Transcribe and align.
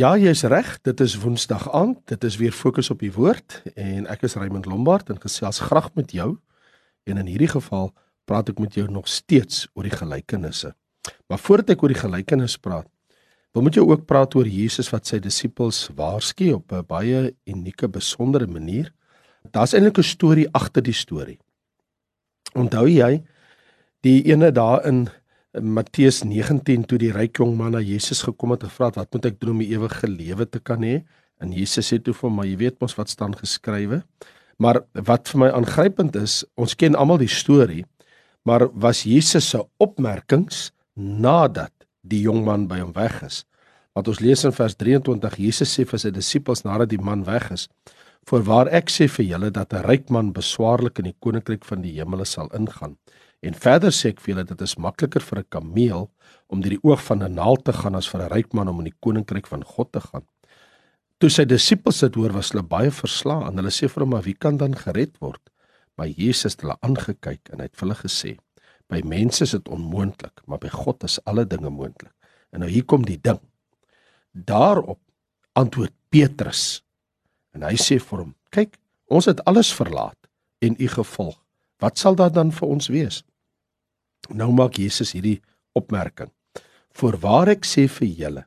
Ja, 0.00 0.14
jy's 0.16 0.46
reg. 0.48 0.78
Dit 0.80 1.00
is 1.04 1.18
Woensdag 1.20 1.66
aand. 1.76 1.98
Dit 2.08 2.24
is 2.24 2.38
weer 2.40 2.54
fokus 2.56 2.88
op 2.90 3.02
die 3.04 3.10
woord 3.12 3.58
en 3.74 4.06
ek 4.08 4.22
is 4.24 4.36
Raymond 4.38 4.64
Lombard 4.64 5.10
en 5.12 5.18
gesels 5.20 5.58
graag 5.66 5.90
met 5.98 6.14
jou. 6.16 6.38
En 7.04 7.20
in 7.20 7.28
hierdie 7.28 7.50
geval 7.50 7.90
praat 8.24 8.48
ek 8.48 8.62
met 8.64 8.78
jou 8.78 8.86
nog 8.88 9.10
steeds 9.12 9.66
oor 9.74 9.84
die 9.84 9.92
gelykenisse. 9.92 10.70
Maar 11.28 11.42
voordat 11.42 11.74
ek 11.74 11.84
oor 11.84 11.92
die 11.92 12.00
gelykenis 12.00 12.56
praat, 12.56 12.88
wil 13.52 13.66
moet 13.66 13.76
jy 13.76 13.84
ook 13.84 14.06
praat 14.08 14.38
oor 14.40 14.48
Jesus 14.48 14.88
wat 14.94 15.10
sy 15.10 15.20
disippels 15.20 15.82
waarsku 15.98 16.48
op 16.56 16.72
'n 16.72 16.86
baie 16.88 17.34
unieke, 17.44 17.88
besondere 17.88 18.46
manier. 18.46 18.94
Daar's 19.52 19.74
eintlik 19.74 19.98
'n 19.98 20.12
storie 20.16 20.48
agter 20.52 20.82
die 20.82 20.96
storie. 20.96 21.38
Onthou 22.54 22.88
jy 22.88 23.20
die 24.00 24.24
ene 24.32 24.50
daar 24.52 24.86
in 24.86 25.10
Matteus 25.58 26.20
19 26.22 26.84
toe 26.86 26.96
die 27.02 27.10
ryk 27.10 27.40
jong 27.40 27.56
man 27.58 27.72
na 27.74 27.80
Jesus 27.82 28.20
gekom 28.22 28.52
het 28.54 28.62
en 28.62 28.70
gevra 28.70 28.86
het 28.92 28.98
wat 29.00 29.16
moet 29.16 29.24
ek 29.32 29.38
doen 29.40 29.56
om 29.56 29.62
die 29.64 29.72
ewige 29.72 30.06
lewe 30.06 30.46
te 30.46 30.60
kan 30.62 30.84
hê? 30.86 31.00
En 31.42 31.50
Jesus 31.50 31.88
sê 31.90 31.98
toe 31.98 32.14
vir 32.14 32.28
hom, 32.28 32.36
maar 32.38 32.46
jy 32.46 32.58
weet 32.60 32.76
mos 32.78 32.94
wat 32.94 33.10
staan 33.10 33.34
geskrywe. 33.34 33.98
Maar 34.62 34.82
wat 35.08 35.32
vir 35.32 35.40
my 35.42 35.48
aangrypend 35.56 36.14
is, 36.20 36.44
ons 36.54 36.76
ken 36.78 36.94
almal 36.94 37.18
die 37.18 37.32
storie, 37.32 37.82
maar 38.46 38.68
was 38.78 39.02
Jesus 39.08 39.48
se 39.50 39.58
opmerkings 39.82 40.68
nadat 40.94 41.74
die 42.06 42.20
jong 42.22 42.44
man 42.46 42.68
by 42.70 42.78
hom 42.84 42.92
weg 42.94 43.18
is. 43.26 43.42
Want 43.96 44.12
ons 44.12 44.20
lees 44.22 44.44
in 44.46 44.54
vers 44.54 44.76
23, 44.78 45.34
Jesus 45.48 45.72
sê 45.74 45.82
vir 45.88 45.98
sy 45.98 46.12
disippels 46.14 46.62
nadat 46.62 46.92
die 46.92 47.00
man 47.02 47.24
weg 47.26 47.50
is: 47.50 47.66
"Voorwaar 48.30 48.70
ek 48.70 48.86
sê 48.86 49.08
vir 49.08 49.26
julle 49.32 49.50
dat 49.50 49.74
'n 49.74 49.82
ryk 49.82 50.10
man 50.10 50.30
beswaarlik 50.32 50.98
in 51.00 51.10
die 51.10 51.18
koninkryk 51.18 51.64
van 51.64 51.82
die 51.82 51.98
hemele 51.98 52.24
sal 52.24 52.46
ingaan." 52.54 52.94
En 53.40 53.56
verder 53.56 53.92
sê 53.96 54.12
ek 54.12 54.20
vir 54.20 54.34
julle 54.34 54.44
dit 54.50 54.62
is 54.66 54.76
makliker 54.76 55.24
vir 55.24 55.38
'n 55.40 55.48
kameel 55.48 56.10
om 56.52 56.60
deur 56.60 56.76
die 56.76 56.84
oog 56.84 57.00
van 57.04 57.22
'n 57.24 57.34
naald 57.34 57.64
te 57.64 57.72
gaan 57.72 57.94
as 57.94 58.08
vir 58.08 58.20
'n 58.22 58.32
ryk 58.32 58.52
man 58.52 58.68
om 58.68 58.78
in 58.78 58.90
die 58.92 59.00
koninkryk 59.00 59.46
van 59.46 59.64
God 59.64 59.92
te 59.92 60.00
gaan. 60.00 60.26
Toe 61.18 61.30
sy 61.30 61.44
disippels 61.44 62.00
dit 62.00 62.14
hoor, 62.14 62.32
was 62.32 62.50
hulle 62.52 62.62
baie 62.62 62.90
verslaan 62.90 63.46
en 63.48 63.56
hulle 63.56 63.70
sê 63.70 63.88
vir 63.88 64.02
hom: 64.02 64.10
"Maar 64.10 64.22
wie 64.22 64.34
kan 64.34 64.56
dan 64.56 64.74
gered 64.74 65.18
word?" 65.20 65.50
Maar 65.96 66.08
Jesus 66.08 66.52
het 66.52 66.60
hulle 66.60 66.76
aangekyk 66.80 67.48
en 67.52 67.58
hy 67.58 67.62
het 67.68 67.76
vir 67.76 67.88
hulle 67.88 68.00
gesê: 68.02 68.38
"By 68.88 69.00
mense 69.04 69.42
is 69.42 69.50
dit 69.50 69.68
onmoontlik, 69.68 70.40
maar 70.46 70.58
by 70.58 70.68
God 70.68 71.04
is 71.04 71.18
alle 71.24 71.44
dinge 71.44 71.70
moontlik." 71.70 72.12
En 72.52 72.60
nou 72.60 72.70
hier 72.70 72.84
kom 72.84 73.04
die 73.04 73.20
ding. 73.20 73.40
Daarop 74.32 75.00
antwoord 75.52 75.92
Petrus 76.10 76.82
en 77.54 77.62
hy 77.62 77.74
sê 77.74 78.00
vir 78.00 78.18
hom: 78.18 78.34
"Kyk, 78.50 78.78
ons 79.08 79.24
het 79.24 79.44
alles 79.44 79.72
verlaat 79.72 80.28
en 80.60 80.76
u 80.78 80.88
gevolg. 80.88 81.38
Wat 81.78 81.98
sal 81.98 82.14
daar 82.14 82.32
dan 82.32 82.52
vir 82.52 82.68
ons 82.68 82.88
wees?" 82.88 83.24
Nou 84.28 84.52
maak 84.52 84.76
Jesus 84.78 85.14
hierdie 85.16 85.40
opmerking. 85.72 86.30
Voorwaar 86.94 87.54
ek 87.56 87.64
sê 87.64 87.86
vir 87.88 88.08
julle 88.08 88.46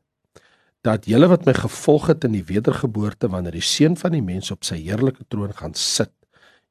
dat 0.83 1.05
julle 1.07 1.29
wat 1.31 1.45
my 1.47 1.53
gevolg 1.55 2.09
het 2.11 2.25
in 2.27 2.33
die 2.35 2.43
wedergeboorte 2.43 3.29
wanneer 3.31 3.55
die 3.55 3.63
seun 3.63 3.95
van 3.95 4.11
die 4.11 4.23
mens 4.23 4.51
op 4.51 4.65
sy 4.67 4.81
heerlike 4.83 5.23
troon 5.31 5.53
gaan 5.55 5.75
sit, 5.79 6.11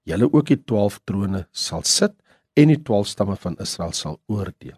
julle 0.04 0.28
ook 0.28 0.50
die 0.52 0.58
12 0.60 0.98
trone 1.08 1.46
sal 1.56 1.84
sit 1.88 2.12
en 2.52 2.68
die 2.68 2.80
12 2.84 3.08
stamme 3.14 3.38
van 3.40 3.56
Israel 3.64 3.94
sal 3.96 4.18
oordeel. 4.28 4.76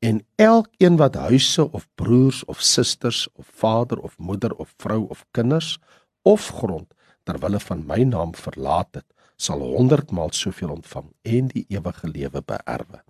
En 0.00 0.22
elkeen 0.40 0.96
wat 0.96 1.18
huise 1.20 1.66
of 1.68 1.84
broers 2.00 2.44
of 2.48 2.62
susters 2.64 3.26
of 3.34 3.50
vader 3.52 4.00
of 4.00 4.16
moeder 4.16 4.54
of 4.56 4.72
vrou 4.80 5.04
of 5.12 5.26
kinders 5.36 5.76
of 6.24 6.48
grond 6.48 6.88
ter 7.28 7.36
wille 7.44 7.60
van 7.60 7.84
my 7.84 8.02
naam 8.08 8.32
verlaat 8.34 9.02
het, 9.02 9.08
sal 9.36 9.60
100 9.60 10.16
maal 10.16 10.32
soveel 10.32 10.72
ontvang 10.78 11.12
en 11.28 11.52
die 11.52 11.66
ewige 11.68 12.08
lewe 12.08 12.40
beerwe 12.40 13.04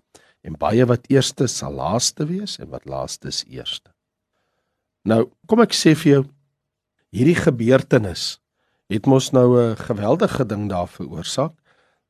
en 0.47 0.55
baie 0.55 0.85
wat 0.87 1.09
eerste 1.11 1.49
sal 1.51 1.75
laaste 1.75 2.25
wees 2.29 2.57
en 2.63 2.71
wat 2.71 2.87
laaste 2.87 3.27
is 3.27 3.43
eerste. 3.51 3.91
Nou, 5.07 5.27
kom 5.47 5.61
ek 5.63 5.75
sê 5.75 5.93
vir 5.95 6.11
jou 6.11 6.23
hierdie 7.15 7.37
gebeurtenis 7.39 8.37
het 8.91 9.07
mos 9.07 9.31
nou 9.35 9.59
'n 9.59 9.75
geweldige 9.75 10.45
ding 10.47 10.69
daar 10.69 10.87
veroorsaak 10.87 11.55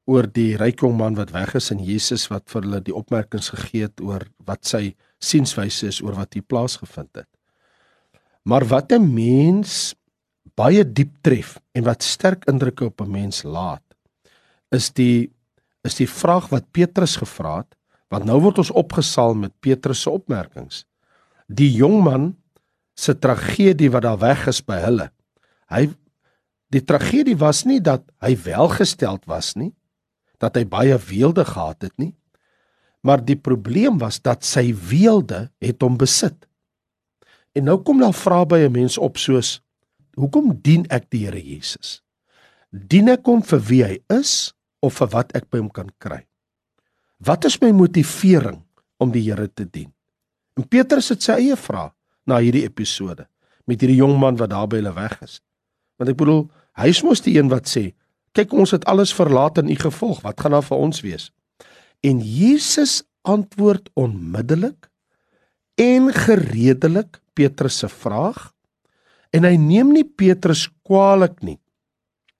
oor 0.08 0.28
die 0.28 0.56
ryk 0.58 0.82
jong 0.82 0.98
man 0.98 1.16
wat 1.16 1.32
weg 1.32 1.56
is 1.56 1.72
en 1.72 1.84
Jesus 1.84 2.30
wat 2.30 2.50
vir 2.50 2.62
hulle 2.62 2.82
die 2.82 2.96
opmerkings 2.96 3.50
gegee 3.50 3.90
het 3.90 4.02
oor 4.02 4.24
wat 4.46 4.66
sy 4.66 4.96
sienswyse 5.20 5.88
is 5.88 6.02
oor 6.02 6.16
wat 6.16 6.34
hier 6.34 6.44
plaasgevind 6.48 7.16
het. 7.16 7.30
Maar 8.46 8.66
wat 8.66 8.92
'n 8.92 9.14
mens 9.14 9.96
baie 10.56 10.84
diep 10.84 11.22
tref 11.22 11.60
en 11.74 11.84
wat 11.84 12.04
sterk 12.04 12.46
indrukke 12.48 12.86
op 12.86 13.02
'n 13.02 13.12
mens 13.12 13.44
laat 13.44 13.84
is 14.72 14.90
die 14.90 15.32
is 15.84 15.96
die 15.96 16.10
vraag 16.10 16.50
wat 16.50 16.72
Petrus 16.72 17.16
gevra 17.16 17.58
het 17.58 17.77
Want 18.14 18.28
nou 18.28 18.40
word 18.42 18.62
ons 18.64 18.72
opgesaal 18.72 19.36
met 19.36 19.56
Petrus 19.60 20.02
se 20.06 20.10
opmerkings. 20.10 20.86
Die 21.48 21.70
jong 21.76 22.02
man 22.04 22.36
se 22.98 23.14
tragedie 23.14 23.92
wat 23.94 24.06
daar 24.08 24.20
weg 24.20 24.48
is 24.48 24.62
by 24.66 24.80
hulle. 24.84 25.10
Hy 25.72 25.88
die 26.74 26.84
tragedie 26.84 27.38
was 27.40 27.64
nie 27.68 27.80
dat 27.80 28.04
hy 28.24 28.34
welgesteld 28.44 29.24
was 29.30 29.54
nie, 29.56 29.72
dat 30.42 30.58
hy 30.60 30.66
baie 30.68 30.98
weelde 31.08 31.46
gehad 31.48 31.86
het 31.86 31.94
nie, 31.96 32.12
maar 33.08 33.22
die 33.24 33.38
probleem 33.40 34.02
was 34.02 34.20
dat 34.20 34.44
sy 34.44 34.74
weelde 34.90 35.48
het 35.64 35.82
hom 35.86 35.96
besit. 36.00 36.36
En 37.56 37.70
nou 37.70 37.80
kom 37.82 38.02
daar 38.04 38.14
vrae 38.14 38.46
by 38.46 38.60
'n 38.68 38.72
mens 38.72 38.98
op 38.98 39.18
soos 39.18 39.62
hoekom 40.18 40.60
dien 40.62 40.86
ek 40.90 41.10
die 41.10 41.26
Here 41.26 41.42
Jesus? 41.42 42.02
Dien 42.72 43.10
ek 43.10 43.26
hom 43.26 43.42
vir 43.42 43.60
wie 43.60 43.84
hy 43.84 43.98
is 44.10 44.54
of 44.82 44.98
vir 44.98 45.08
wat 45.08 45.36
ek 45.36 45.50
by 45.50 45.58
hom 45.58 45.70
kan 45.70 45.90
kry? 46.00 46.27
Wat 47.18 47.46
is 47.50 47.58
my 47.62 47.72
motivering 47.74 48.60
om 49.02 49.12
die 49.14 49.24
Here 49.26 49.48
te 49.50 49.66
dien? 49.66 49.90
En 50.58 50.66
Petrus 50.70 51.10
het 51.14 51.26
sy 51.26 51.40
eie 51.42 51.58
vraag 51.58 51.94
na 52.30 52.38
hierdie 52.44 52.66
episode 52.68 53.26
met 53.68 53.82
hierdie 53.82 54.00
jong 54.00 54.16
man 54.22 54.38
wat 54.38 54.52
daar 54.54 54.68
by 54.70 54.80
hulle 54.80 54.94
weg 54.96 55.18
is. 55.26 55.40
Want 55.98 56.14
ek 56.14 56.20
bedoel, 56.20 56.46
hy 56.78 56.92
is 56.94 57.02
mos 57.06 57.24
die 57.26 57.36
een 57.38 57.50
wat 57.50 57.68
sê, 57.68 57.94
"Kyk, 58.34 58.54
ons 58.54 58.72
het 58.72 58.86
alles 58.86 59.14
verlaat 59.14 59.58
en 59.58 59.70
u 59.70 59.76
gevolg. 59.76 60.22
Wat 60.22 60.40
gaan 60.40 60.52
daar 60.52 60.64
vir 60.64 60.78
ons 60.78 61.02
wees?" 61.02 61.32
En 62.04 62.22
Jesus 62.22 63.04
antwoord 63.24 63.90
onmiddellik 63.96 64.90
en 65.76 66.14
gereedelik 66.14 67.20
Petrus 67.34 67.78
se 67.78 67.90
vraag 67.90 68.54
en 69.32 69.44
hy 69.44 69.56
neem 69.58 69.92
nie 69.92 70.06
Petrus 70.06 70.70
kwaadlik 70.84 71.42
nie. 71.42 71.60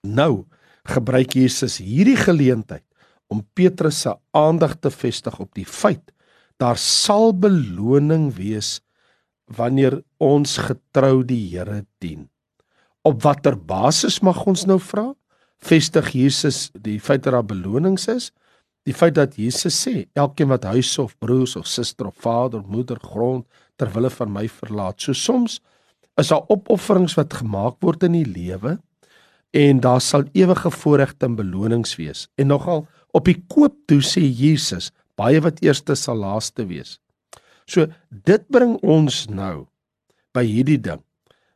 Nou 0.04 0.46
gebruik 0.86 1.34
Jesus 1.34 1.78
hierdie 1.78 2.16
geleentheid 2.16 2.87
om 3.28 3.44
Petrus 3.54 4.02
se 4.02 4.16
aandag 4.32 4.78
te 4.80 4.92
vestig 4.92 5.40
op 5.40 5.54
die 5.56 5.66
feit 5.66 6.14
daar 6.58 6.78
sal 6.78 7.34
beloning 7.38 8.32
wees 8.36 8.80
wanneer 9.58 10.02
ons 10.18 10.58
getrou 10.58 11.22
die 11.26 11.44
Here 11.52 11.86
dien. 12.04 12.28
Op 13.06 13.22
watter 13.24 13.56
basis 13.56 14.20
mag 14.26 14.42
ons 14.50 14.66
nou 14.68 14.80
vra? 14.82 15.12
Vestig 15.64 16.12
Jesus 16.14 16.68
die 16.74 17.00
feit 17.00 17.24
dat 17.24 17.38
daar 17.38 17.46
belonings 17.46 18.08
is? 18.12 18.32
Die 18.88 18.96
feit 18.96 19.16
dat 19.16 19.38
Jesus 19.40 19.78
sê 19.86 20.08
elkeen 20.18 20.50
wat 20.52 20.68
huis 20.68 20.92
of 21.00 21.16
broers 21.20 21.56
of 21.60 21.68
suster 21.68 22.10
of 22.10 22.18
vader 22.24 22.60
of 22.60 22.68
moeder 22.72 23.00
grond 23.04 23.46
ter 23.78 23.92
wille 23.94 24.10
van 24.10 24.32
my 24.34 24.48
verlaat. 24.50 25.02
So 25.02 25.14
soms 25.14 25.60
is 26.18 26.32
daar 26.34 26.46
opofferings 26.50 27.16
wat 27.18 27.40
gemaak 27.40 27.78
word 27.86 28.04
in 28.08 28.18
die 28.18 28.28
lewe 28.28 28.78
en 29.56 29.80
daar 29.80 30.02
sal 30.02 30.26
ewige 30.34 30.72
voorregte 30.72 31.26
en 31.26 31.36
belonings 31.38 31.96
wees. 31.96 32.28
En 32.36 32.52
nogal 32.52 32.88
Op 33.14 33.26
die 33.26 33.40
koop 33.48 33.76
toe 33.88 34.02
sê 34.02 34.24
Jesus, 34.26 34.92
baie 35.18 35.40
wat 35.42 35.62
eerste 35.66 35.96
sal 35.96 36.20
laaste 36.22 36.68
wees. 36.70 36.98
So 37.68 37.88
dit 38.10 38.44
bring 38.54 38.78
ons 38.84 39.26
nou 39.30 39.68
by 40.36 40.46
hierdie 40.48 40.80
ding. 40.80 41.02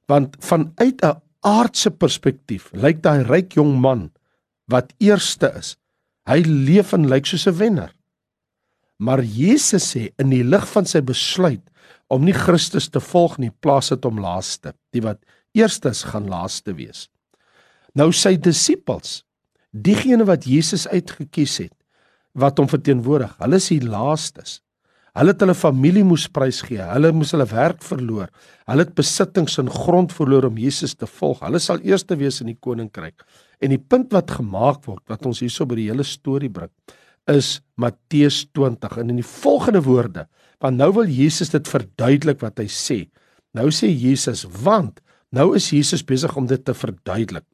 Want 0.10 0.36
vanuit 0.44 1.02
'n 1.04 1.22
aardse 1.42 1.90
perspektief 1.90 2.70
lyk 2.74 3.02
daai 3.02 3.24
ryk 3.24 3.56
jong 3.56 3.80
man 3.80 4.12
wat 4.68 4.94
eerste 5.00 5.52
is. 5.58 5.78
Hy 6.28 6.44
leef 6.46 6.94
en 6.94 7.10
lyk 7.10 7.26
soos 7.26 7.48
'n 7.48 7.58
wenner. 7.58 7.92
Maar 9.00 9.24
Jesus 9.24 9.96
sê 9.96 10.14
in 10.20 10.30
die 10.30 10.44
lig 10.44 10.68
van 10.68 10.86
sy 10.86 11.02
besluit 11.02 11.64
om 12.08 12.26
nie 12.26 12.36
Christus 12.36 12.90
te 12.90 13.00
volg 13.00 13.38
nie, 13.38 13.50
plaas 13.50 13.90
dit 13.90 14.04
hom 14.04 14.20
laaste. 14.20 14.74
Die 14.94 15.02
wat 15.02 15.18
eerstes 15.54 16.04
gaan 16.04 16.28
laaste 16.28 16.76
wees. 16.76 17.10
Nou 17.96 18.12
sy 18.12 18.36
disippels 18.38 19.24
diegene 19.72 20.26
wat 20.28 20.48
Jesus 20.48 20.88
uitget 20.88 21.32
kies 21.32 21.58
het 21.64 21.76
wat 22.38 22.60
hom 22.60 22.70
verteenwoordig. 22.72 23.34
Hulle 23.42 23.60
is 23.60 23.72
die 23.74 23.82
laastes. 23.84 24.60
Hulle 25.12 25.34
het 25.34 25.42
hulle 25.44 25.56
familie 25.58 26.04
moes 26.08 26.30
prysgee. 26.32 26.80
Hulle 26.94 27.12
moes 27.16 27.34
hulle 27.36 27.48
werk 27.52 27.82
verloor. 27.84 28.30
Hulle 28.70 28.86
het 28.86 28.94
besittings 28.96 29.58
en 29.60 29.72
grond 29.72 30.14
verloor 30.16 30.48
om 30.48 30.60
Jesus 30.60 30.96
te 30.96 31.10
volg. 31.20 31.42
Hulle 31.44 31.60
sal 31.60 31.84
eerste 31.84 32.16
wees 32.20 32.40
in 32.44 32.54
die 32.54 32.60
koninkryk. 32.60 33.26
En 33.60 33.76
die 33.76 33.82
punt 33.82 34.14
wat 34.16 34.32
gemaak 34.40 34.86
word 34.88 35.04
wat 35.12 35.28
ons 35.28 35.44
hierso 35.44 35.68
by 35.68 35.82
die 35.82 35.90
hele 35.92 36.08
storie 36.08 36.52
bring 36.52 36.72
is 37.30 37.60
Matteus 37.78 38.46
20 38.58 38.96
en 38.98 39.12
in 39.14 39.20
die 39.20 39.28
volgende 39.28 39.84
woorde. 39.86 40.26
Want 40.64 40.80
nou 40.80 40.90
wil 40.96 41.12
Jesus 41.12 41.52
dit 41.54 41.68
verduidelik 41.70 42.40
wat 42.42 42.60
hy 42.60 42.68
sê. 42.72 43.04
Nou 43.54 43.68
sê 43.76 43.92
Jesus 43.92 44.46
want 44.64 45.04
nou 45.36 45.52
is 45.56 45.70
Jesus 45.72 46.04
besig 46.08 46.34
om 46.40 46.48
dit 46.48 46.64
te 46.66 46.74
verduidelik. 46.76 47.46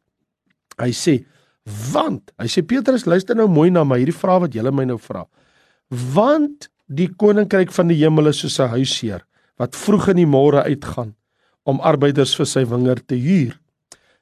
Hy 0.78 0.92
sê 0.94 1.18
Want 1.68 2.32
hy 2.40 2.48
sê 2.48 2.64
Petrus, 2.64 3.06
luister 3.06 3.36
nou 3.36 3.50
mooi 3.52 3.70
na 3.74 3.84
my 3.84 4.00
hierdie 4.00 4.16
vraag 4.16 4.46
wat 4.46 4.56
julle 4.56 4.72
my 4.72 4.86
nou 4.88 4.98
vra. 5.02 5.26
Want 5.90 6.70
die 6.88 7.10
koninkryk 7.12 7.74
van 7.76 7.92
die 7.92 8.00
hemel 8.00 8.32
is 8.32 8.40
soos 8.40 8.60
'n 8.60 8.72
huisheer 8.80 9.26
wat 9.60 9.76
vroeg 9.76 10.10
in 10.14 10.22
die 10.24 10.30
môre 10.30 10.64
uitgaan 10.64 11.16
om 11.66 11.82
arbeiders 11.82 12.36
vir 12.36 12.46
sy 12.46 12.64
wingerd 12.64 13.08
te 13.08 13.16
huur. 13.16 13.60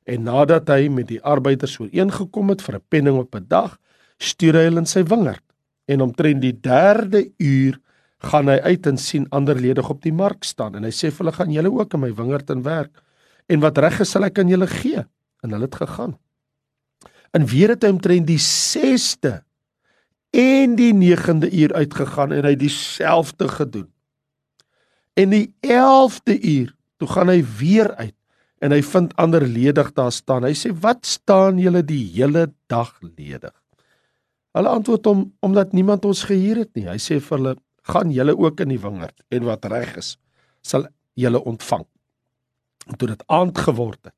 En 0.05 0.23
nadat 0.23 0.67
hy 0.69 0.89
met 0.89 1.07
die 1.07 1.21
arbeiders 1.21 1.79
ooreengekom 1.79 2.49
het 2.49 2.61
vir 2.61 2.75
'n 2.75 2.85
penning 2.89 3.17
op 3.17 3.35
'n 3.35 3.45
dag, 3.47 3.77
stuur 4.17 4.53
hy 4.53 4.63
hulle 4.63 4.79
in 4.79 4.85
sy 4.85 5.03
wingerd. 5.03 5.43
En 5.87 6.01
omtrent 6.01 6.41
die 6.41 6.53
3de 6.53 7.31
uur 7.37 7.79
gaan 8.19 8.47
hy 8.47 8.59
uit 8.59 8.87
en 8.87 8.97
sien 8.97 9.27
ander 9.29 9.55
ledig 9.55 9.89
op 9.89 10.01
die 10.01 10.13
mark 10.13 10.43
staan 10.43 10.75
en 10.75 10.83
hy 10.83 10.89
sê 10.89 11.11
vir 11.11 11.25
hulle 11.25 11.35
gaan 11.35 11.51
julle 11.51 11.71
ook 11.71 11.93
in 11.93 11.99
my 11.99 12.13
wingerd 12.13 12.49
in 12.49 12.63
werk 12.63 13.03
en 13.47 13.59
wat 13.59 13.77
reg 13.77 13.99
is 13.99 14.09
sal 14.09 14.23
ek 14.23 14.39
aan 14.39 14.49
julle 14.49 14.67
gee 14.67 15.05
en 15.43 15.51
hulle 15.51 15.69
het 15.69 15.75
gegaan. 15.75 16.15
En 17.35 17.43
weer 17.51 17.73
het 17.73 17.83
hy 17.83 17.91
omtrent 17.91 18.29
die 18.29 18.39
6ste 18.39 19.41
en 20.35 20.75
die 20.79 20.93
9de 20.95 21.49
uur 21.51 21.73
uitgegaan 21.75 22.31
en 22.35 22.47
hy 22.47 22.55
dieselfde 22.59 23.49
gedoen. 23.51 23.89
En 25.15 25.31
die 25.31 25.47
11de 25.63 26.35
uur, 26.39 26.71
toe 26.99 27.07
gaan 27.11 27.31
hy 27.31 27.41
weer 27.59 27.91
uit 27.95 28.15
en 28.63 28.71
hy 28.71 28.81
vind 28.83 29.13
ander 29.19 29.43
ledig 29.47 29.91
daar 29.95 30.13
staan. 30.15 30.47
Hy 30.47 30.55
sê: 30.55 30.71
"Wat 30.71 31.05
staan 31.05 31.59
julle 31.59 31.83
die 31.83 32.03
hele 32.15 32.47
dag 32.71 32.95
ledig?" 33.01 33.53
Hulle 34.55 34.71
antwoord 34.71 35.05
hom: 35.05 35.33
"Omdat 35.39 35.73
niemand 35.73 36.05
ons 36.05 36.23
gehuur 36.23 36.63
het 36.63 36.75
nie." 36.75 36.87
Hy 36.87 36.97
sê 36.97 37.19
vir 37.19 37.37
hulle: 37.37 37.55
"Gaan 37.83 38.11
julle 38.11 38.37
ook 38.37 38.59
in 38.59 38.69
die 38.69 38.79
wingerd 38.79 39.23
en 39.29 39.43
wat 39.43 39.65
reg 39.65 39.97
is, 39.97 40.17
sal 40.61 40.87
julle 41.13 41.43
ontvang." 41.43 41.85
En 42.87 42.97
toe 42.97 43.07
dit 43.07 43.23
aand 43.27 43.57
geword 43.57 43.99
het, 44.03 44.15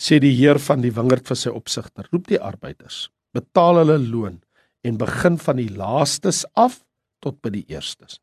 sê 0.00 0.16
die 0.22 0.32
heer 0.32 0.58
van 0.64 0.80
die 0.80 0.92
wingerd 0.96 1.28
vir 1.28 1.36
sy 1.36 1.52
opsigter: 1.52 2.08
"Roep 2.12 2.28
die 2.32 2.40
arbeiders, 2.40 3.10
betaal 3.36 3.82
hulle 3.82 3.98
loon 3.98 4.40
en 4.82 4.96
begin 4.96 5.36
van 5.38 5.60
die 5.60 5.68
laastes 5.68 6.44
af 6.56 6.80
tot 7.20 7.40
by 7.42 7.52
die 7.58 7.66
eerstes." 7.68 8.20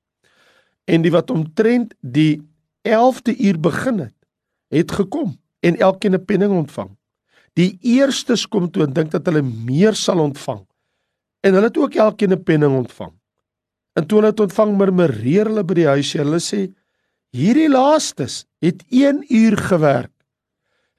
En 0.87 1.03
die 1.03 1.11
wat 1.13 1.29
omtrent 1.29 1.93
die 2.01 2.41
11de 2.87 3.35
uur 3.37 3.59
begin 3.59 3.99
het, 3.99 4.15
het 4.73 4.91
gekom 4.91 5.37
en 5.61 5.77
elkeen 5.77 6.15
'n 6.15 6.25
penning 6.25 6.51
ontvang. 6.51 6.97
Die 7.53 7.77
eerstes 7.81 8.47
kom 8.47 8.71
toe 8.71 8.83
en 8.83 8.93
dink 8.93 9.11
dat 9.11 9.25
hulle 9.25 9.41
meer 9.41 9.95
sal 9.95 10.19
ontvang. 10.19 10.65
En 11.41 11.53
hulle 11.53 11.67
het 11.67 11.77
ook 11.77 11.95
elkeen 11.95 12.33
'n 12.33 12.43
penning 12.43 12.73
ontvang. 12.73 13.13
En 13.93 14.07
toe 14.07 14.19
hulle 14.19 14.31
dit 14.31 14.39
ontvang, 14.39 14.77
murmureer 14.77 15.45
hulle 15.45 15.63
by 15.63 15.73
die 15.73 15.87
huis 15.87 16.15
en 16.15 16.25
hulle 16.25 16.39
sê: 16.39 16.73
"Hierdie 17.31 17.69
laastes 17.69 18.45
het 18.61 18.83
1 18.89 19.25
uur 19.29 19.57
gewerk 19.57 20.16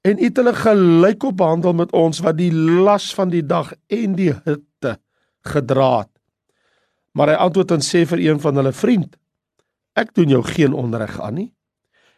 en 0.02 0.18
het 0.18 0.36
hulle 0.36 0.54
gelyk 0.54 1.24
op 1.24 1.40
handel 1.40 1.72
met 1.72 1.92
ons 1.92 2.20
wat 2.20 2.36
die 2.36 2.52
las 2.52 3.14
van 3.14 3.30
die 3.30 3.42
dag 3.42 3.72
en 3.86 4.14
die 4.14 4.32
hitte 4.44 4.98
gedra 5.40 5.98
het." 5.98 6.12
Maar 7.12 7.28
hy 7.28 7.34
antwoord 7.34 7.70
en 7.70 7.82
sê 7.82 8.06
vir 8.06 8.18
een 8.18 8.40
van 8.40 8.56
hulle: 8.56 8.72
"Vriend, 8.72 9.16
Ek 9.98 10.14
doen 10.14 10.30
jou 10.30 10.42
geen 10.46 10.76
onreg 10.78 11.16
aan 11.20 11.38
nie. 11.40 11.48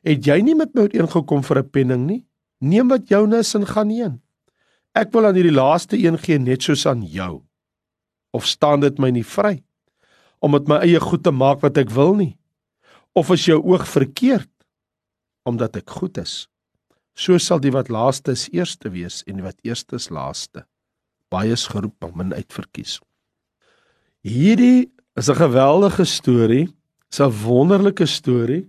Het 0.04 0.26
jy 0.26 0.40
nie 0.44 0.56
met 0.56 0.74
my 0.74 0.86
ooreengekom 0.86 1.44
vir 1.44 1.58
'n 1.60 1.70
penning 1.70 2.04
nie? 2.06 2.24
Neem 2.60 2.88
wat 2.88 3.08
joune 3.08 3.38
is 3.38 3.54
en 3.54 3.66
gaan 3.66 3.90
heen. 3.90 4.20
Ek 4.94 5.12
wil 5.12 5.26
aan 5.26 5.34
hierdie 5.34 5.54
laaste 5.54 5.96
een 5.96 6.18
gee 6.18 6.38
net 6.38 6.62
soos 6.62 6.86
aan 6.86 7.02
jou. 7.02 7.42
Of 8.32 8.46
staan 8.46 8.80
dit 8.80 8.98
my 8.98 9.10
nie 9.10 9.24
vry 9.24 9.62
om 10.40 10.50
met 10.50 10.68
my 10.68 10.76
eie 10.76 11.00
goed 11.00 11.22
te 11.22 11.30
maak 11.30 11.60
wat 11.60 11.76
ek 11.76 11.90
wil 11.90 12.14
nie? 12.14 12.38
Of 13.12 13.30
is 13.30 13.44
jou 13.44 13.62
oog 13.62 13.88
verkeerd 13.88 14.50
omdat 15.44 15.76
ek 15.76 15.90
goed 15.90 16.18
is? 16.18 16.48
So 17.14 17.38
sal 17.38 17.60
die 17.60 17.72
wat 17.72 17.88
laaste 17.88 18.32
is 18.32 18.48
eerste 18.52 18.90
wees 18.90 19.22
en 19.26 19.36
die 19.36 19.44
wat 19.44 19.58
eerste 19.62 19.96
is 19.96 20.10
laaste. 20.10 20.64
Baie 21.30 21.52
is 21.52 21.66
geroep, 21.66 21.94
maar 22.00 22.16
min 22.16 22.34
uitverkies. 22.34 23.00
Hierdie 24.22 24.90
is 25.16 25.28
'n 25.28 25.34
geweldige 25.34 26.04
storie 26.04 26.68
'n 27.18 27.32
wonderlike 27.44 28.06
storie. 28.06 28.68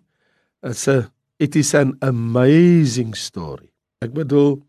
It's 0.64 0.88
a 0.88 1.12
it 1.38 1.56
is 1.56 1.74
an 1.74 1.96
amazing 2.02 3.16
story. 3.16 3.72
Ek 4.02 4.14
bedoel 4.14 4.62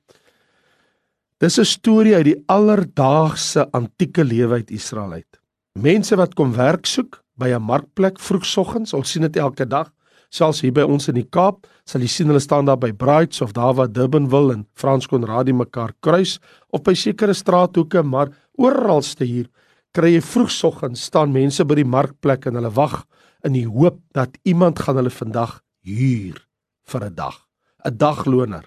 dis 1.39 1.59
'n 1.59 1.65
storie 1.65 2.15
uit 2.15 2.25
die 2.25 2.43
alledaagse 2.47 3.69
antieke 3.73 4.25
lewe 4.25 4.55
uit 4.63 4.71
Israel 4.71 5.13
uit. 5.13 5.41
Mense 5.79 6.17
wat 6.17 6.35
kom 6.35 6.53
werk 6.53 6.87
soek 6.87 7.23
by 7.37 7.49
'n 7.49 7.63
markplek 7.63 8.21
vroegoggends, 8.21 8.93
ons 8.93 9.11
sien 9.11 9.23
dit 9.23 9.37
elke 9.37 9.67
dag. 9.67 9.93
Selfs 10.32 10.62
hier 10.64 10.73
by 10.73 10.84
ons 10.88 11.11
in 11.11 11.19
die 11.19 11.29
Kaap, 11.29 11.67
sal 11.84 12.00
jy 12.00 12.08
sien 12.08 12.31
hulle 12.32 12.40
staan 12.40 12.64
daar 12.64 12.79
by 12.81 12.88
Brights 12.96 13.43
of 13.44 13.52
daar 13.52 13.75
waar 13.76 13.90
Durbanville 13.93 14.55
en 14.56 14.62
Frans 14.81 15.08
Konradie 15.11 15.52
mekaar 15.52 15.93
kruis 16.00 16.38
of 16.73 16.81
by 16.87 16.94
sekere 16.96 17.34
straathoeke, 17.37 18.00
maar 18.00 18.32
oralste 18.56 19.29
hier 19.29 19.50
kry 19.93 20.14
jy 20.14 20.23
vroegoggends 20.25 21.05
staan 21.11 21.34
mense 21.34 21.64
by 21.69 21.76
die 21.76 21.88
markplek 21.88 22.49
en 22.49 22.56
hulle 22.56 22.73
wag 22.73 23.02
in 23.44 23.58
die 23.58 23.67
hoop 23.69 24.00
dat 24.17 24.38
iemand 24.49 24.81
gaan 24.81 24.96
hulle 25.02 25.12
vandag 25.12 25.58
huur 25.84 26.40
vir 26.88 27.05
'n 27.05 27.14
dag, 27.14 27.37
'n 27.84 27.96
dagloner. 27.99 28.64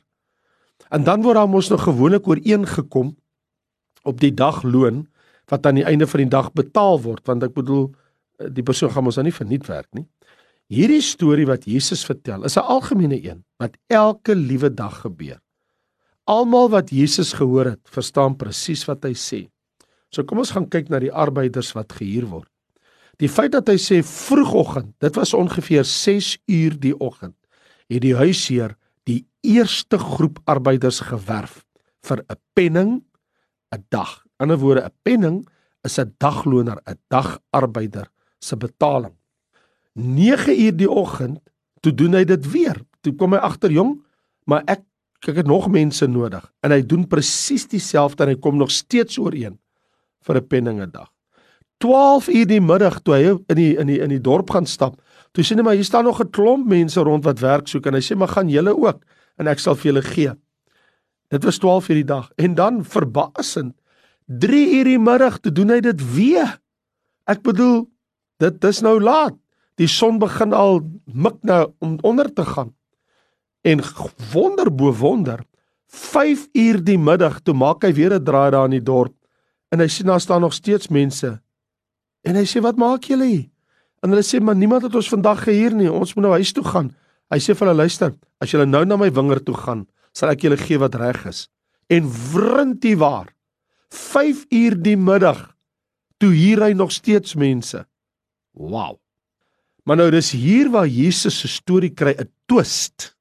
En 0.92 1.04
dan 1.04 1.24
word 1.24 1.36
daar 1.36 1.50
mos 1.50 1.70
nog 1.70 1.84
gewoonlik 1.84 2.28
ooreengekom 2.28 3.16
op 4.04 4.20
die 4.20 4.34
dagloon 4.34 5.08
wat 5.50 5.66
aan 5.66 5.76
die 5.76 5.86
einde 5.86 6.08
van 6.08 6.20
die 6.20 6.30
dag 6.30 6.54
betaal 6.54 7.02
word, 7.02 7.26
want 7.26 7.44
ek 7.44 7.54
bedoel 7.54 7.92
die 8.54 8.64
persoon 8.64 8.92
gaan 8.92 9.04
mos 9.04 9.16
dan 9.16 9.24
nie 9.24 9.34
verniet 9.34 9.66
werk 9.68 9.88
nie. 9.94 10.06
Hierdie 10.66 11.04
storie 11.06 11.46
wat 11.46 11.68
Jesus 11.70 12.02
vertel, 12.08 12.44
is 12.44 12.58
'n 12.58 12.66
algemene 12.66 13.22
een 13.22 13.44
wat 13.62 13.78
elke 13.88 14.36
liewe 14.36 14.74
dag 14.74 15.02
gebeur. 15.02 15.40
Almal 16.26 16.70
wat 16.70 16.90
Jesus 16.90 17.34
gehoor 17.34 17.66
het, 17.66 17.82
verstaan 17.86 18.36
presies 18.36 18.86
wat 18.86 19.04
hy 19.04 19.14
sê. 19.14 19.48
So 20.10 20.24
kom 20.24 20.40
ons 20.40 20.52
gaan 20.52 20.70
kyk 20.70 20.90
na 20.90 21.00
die 21.00 21.14
arbeiders 21.14 21.74
wat 21.76 21.94
gehuur 21.94 22.26
word. 22.26 22.50
Die 23.20 23.30
feit 23.30 23.52
dat 23.52 23.68
hy 23.68 23.78
sê 23.78 24.02
vroegoggend, 24.02 24.96
dit 25.00 25.16
was 25.16 25.34
ongeveer 25.34 25.86
6 25.86 26.38
uur 26.48 26.80
die 26.80 27.00
oggend, 27.00 27.36
het 27.88 28.02
die 28.02 28.16
huisheer 28.16 28.76
die 29.06 29.26
eerste 29.44 29.98
groep 29.98 30.40
arbeiders 30.46 31.00
gewerf 31.00 31.64
vir 32.04 32.26
'n 32.30 32.40
penning 32.56 33.04
'n 33.72 33.86
dag. 33.90 34.26
In 34.40 34.52
'n 34.52 34.58
woorde, 34.58 34.86
'n 34.86 34.94
penning 35.04 35.48
is 35.84 36.00
'n 36.00 36.16
dagloner, 36.18 36.82
'n 36.88 36.98
dagarbeider 37.10 38.10
se 38.40 38.56
betaling. 38.58 39.14
9 39.96 40.60
uur 40.60 40.76
die 40.76 40.90
oggend, 40.92 41.40
toe 41.82 41.94
doen 41.94 42.14
hy 42.14 42.24
dit 42.28 42.52
weer. 42.52 42.82
Toe 43.02 43.14
kom 43.16 43.34
hy 43.34 43.40
agter 43.40 43.72
jong, 43.72 43.98
maar 44.46 44.64
ek 44.68 44.84
ek 45.30 45.40
het 45.42 45.48
nog 45.50 45.72
mense 45.74 46.06
nodig 46.06 46.44
en 46.62 46.70
hy 46.70 46.84
doen 46.86 47.08
presies 47.10 47.64
dieselfde 47.72 48.22
en 48.22 48.30
hy 48.34 48.38
kom 48.38 48.60
nog 48.60 48.70
steeds 48.70 49.18
ooreen 49.18 49.56
vir 50.22 50.38
'n 50.38 50.48
penning 50.48 50.82
'n 50.82 50.92
dag. 50.92 51.10
12 51.80 52.28
uur 52.28 52.48
die 52.48 52.62
middag 52.62 53.02
toe 53.02 53.14
hy 53.16 53.24
in 53.50 53.56
die 53.56 53.78
in 53.78 53.88
die 53.88 54.00
in 54.00 54.10
die 54.10 54.22
dorp 54.22 54.50
gaan 54.50 54.66
stap. 54.66 55.02
Toe 55.34 55.44
sien 55.44 55.58
hy 55.58 55.64
maar 55.64 55.76
hier 55.76 55.84
staan 55.84 56.04
nog 56.04 56.22
'n 56.22 56.30
klomp 56.30 56.68
mense 56.68 57.00
rond 57.00 57.24
wat 57.24 57.40
werk 57.40 57.68
soek 57.68 57.86
en 57.86 57.94
hy 57.94 58.02
sê 58.02 58.16
maar 58.16 58.28
gaan 58.28 58.50
julle 58.50 58.78
ook 58.78 59.02
en 59.38 59.48
ek 59.48 59.60
sal 59.60 59.76
vir 59.76 59.92
julle 59.92 60.02
gee. 60.02 60.32
Dit 61.30 61.44
was 61.44 61.58
12 61.58 61.90
uur 61.90 61.96
die 61.96 62.12
dag 62.14 62.32
en 62.38 62.56
dan 62.56 62.84
verbasend 62.84 63.76
3 64.28 64.78
uur 64.78 64.84
die 64.84 65.00
middag 65.00 65.40
toe 65.40 65.52
doen 65.52 65.70
hy 65.70 65.80
dit 65.80 66.16
weer. 66.16 66.60
Ek 67.28 67.42
bedoel 67.42 67.90
dit 68.38 68.62
dis 68.62 68.82
nou 68.82 69.00
laat. 69.00 69.36
Die 69.76 69.88
son 69.88 70.20
begin 70.20 70.54
al 70.54 70.82
mik 71.06 71.42
nou 71.42 71.74
om 71.80 71.98
onder 72.02 72.34
te 72.34 72.46
gaan. 72.46 72.76
En 73.62 73.82
wonder 74.32 74.76
bo 74.76 74.94
wonder 74.94 75.44
5 75.88 76.48
uur 76.54 76.84
die 76.84 76.98
middag 76.98 77.40
toe 77.40 77.54
maak 77.54 77.84
hy 77.84 77.94
weer 77.94 78.14
'n 78.14 78.24
draai 78.24 78.52
daar 78.52 78.66
in 78.66 78.80
die 78.80 78.84
dorp 78.84 79.16
en 79.72 79.80
hy 79.80 79.88
sien 79.88 80.06
daar 80.06 80.22
staan 80.22 80.42
nog 80.42 80.54
steeds 80.54 80.88
mense 80.88 81.40
En 82.26 82.38
hy 82.38 82.46
sê 82.50 82.62
wat 82.66 82.80
maak 82.82 83.06
julle 83.10 83.28
hier? 83.30 83.46
En 84.04 84.14
hulle 84.14 84.26
sê 84.26 84.42
maar 84.42 84.58
niemand 84.58 84.86
het 84.86 84.96
ons 84.98 85.10
vandag 85.14 85.46
gehuur 85.46 85.76
nie. 85.78 85.90
Ons 85.90 86.16
moet 86.16 86.26
nou 86.26 86.34
huis 86.38 86.52
toe 86.54 86.66
gaan. 86.66 86.92
Hy 87.34 87.40
sê 87.42 87.56
vir 87.58 87.68
hulle 87.68 87.86
luister, 87.86 88.14
as 88.42 88.52
julle 88.54 88.68
nou 88.70 88.84
na 88.86 88.98
my 89.02 89.10
wingerd 89.14 89.46
toe 89.48 89.56
gaan, 89.58 89.86
sal 90.14 90.30
ek 90.34 90.46
julle 90.46 90.60
gee 90.62 90.78
wat 90.82 90.98
reg 91.02 91.24
is. 91.30 91.46
En 91.90 92.06
wrintie 92.10 92.96
waar. 93.02 93.32
5 93.94 94.46
uur 94.54 94.78
die 94.82 94.98
middag 94.98 95.42
toe 96.22 96.32
hier 96.34 96.62
hy 96.66 96.74
nog 96.78 96.94
steeds 96.94 97.38
mense. 97.38 97.86
Wow. 98.54 98.98
Maar 99.86 99.98
nou 100.02 100.10
dis 100.12 100.32
hier 100.34 100.72
waar 100.74 100.88
Jesus 100.90 101.40
se 101.40 101.48
storie 101.48 101.94
kry 101.94 102.16
'n 102.18 102.30
twist. 102.46 103.16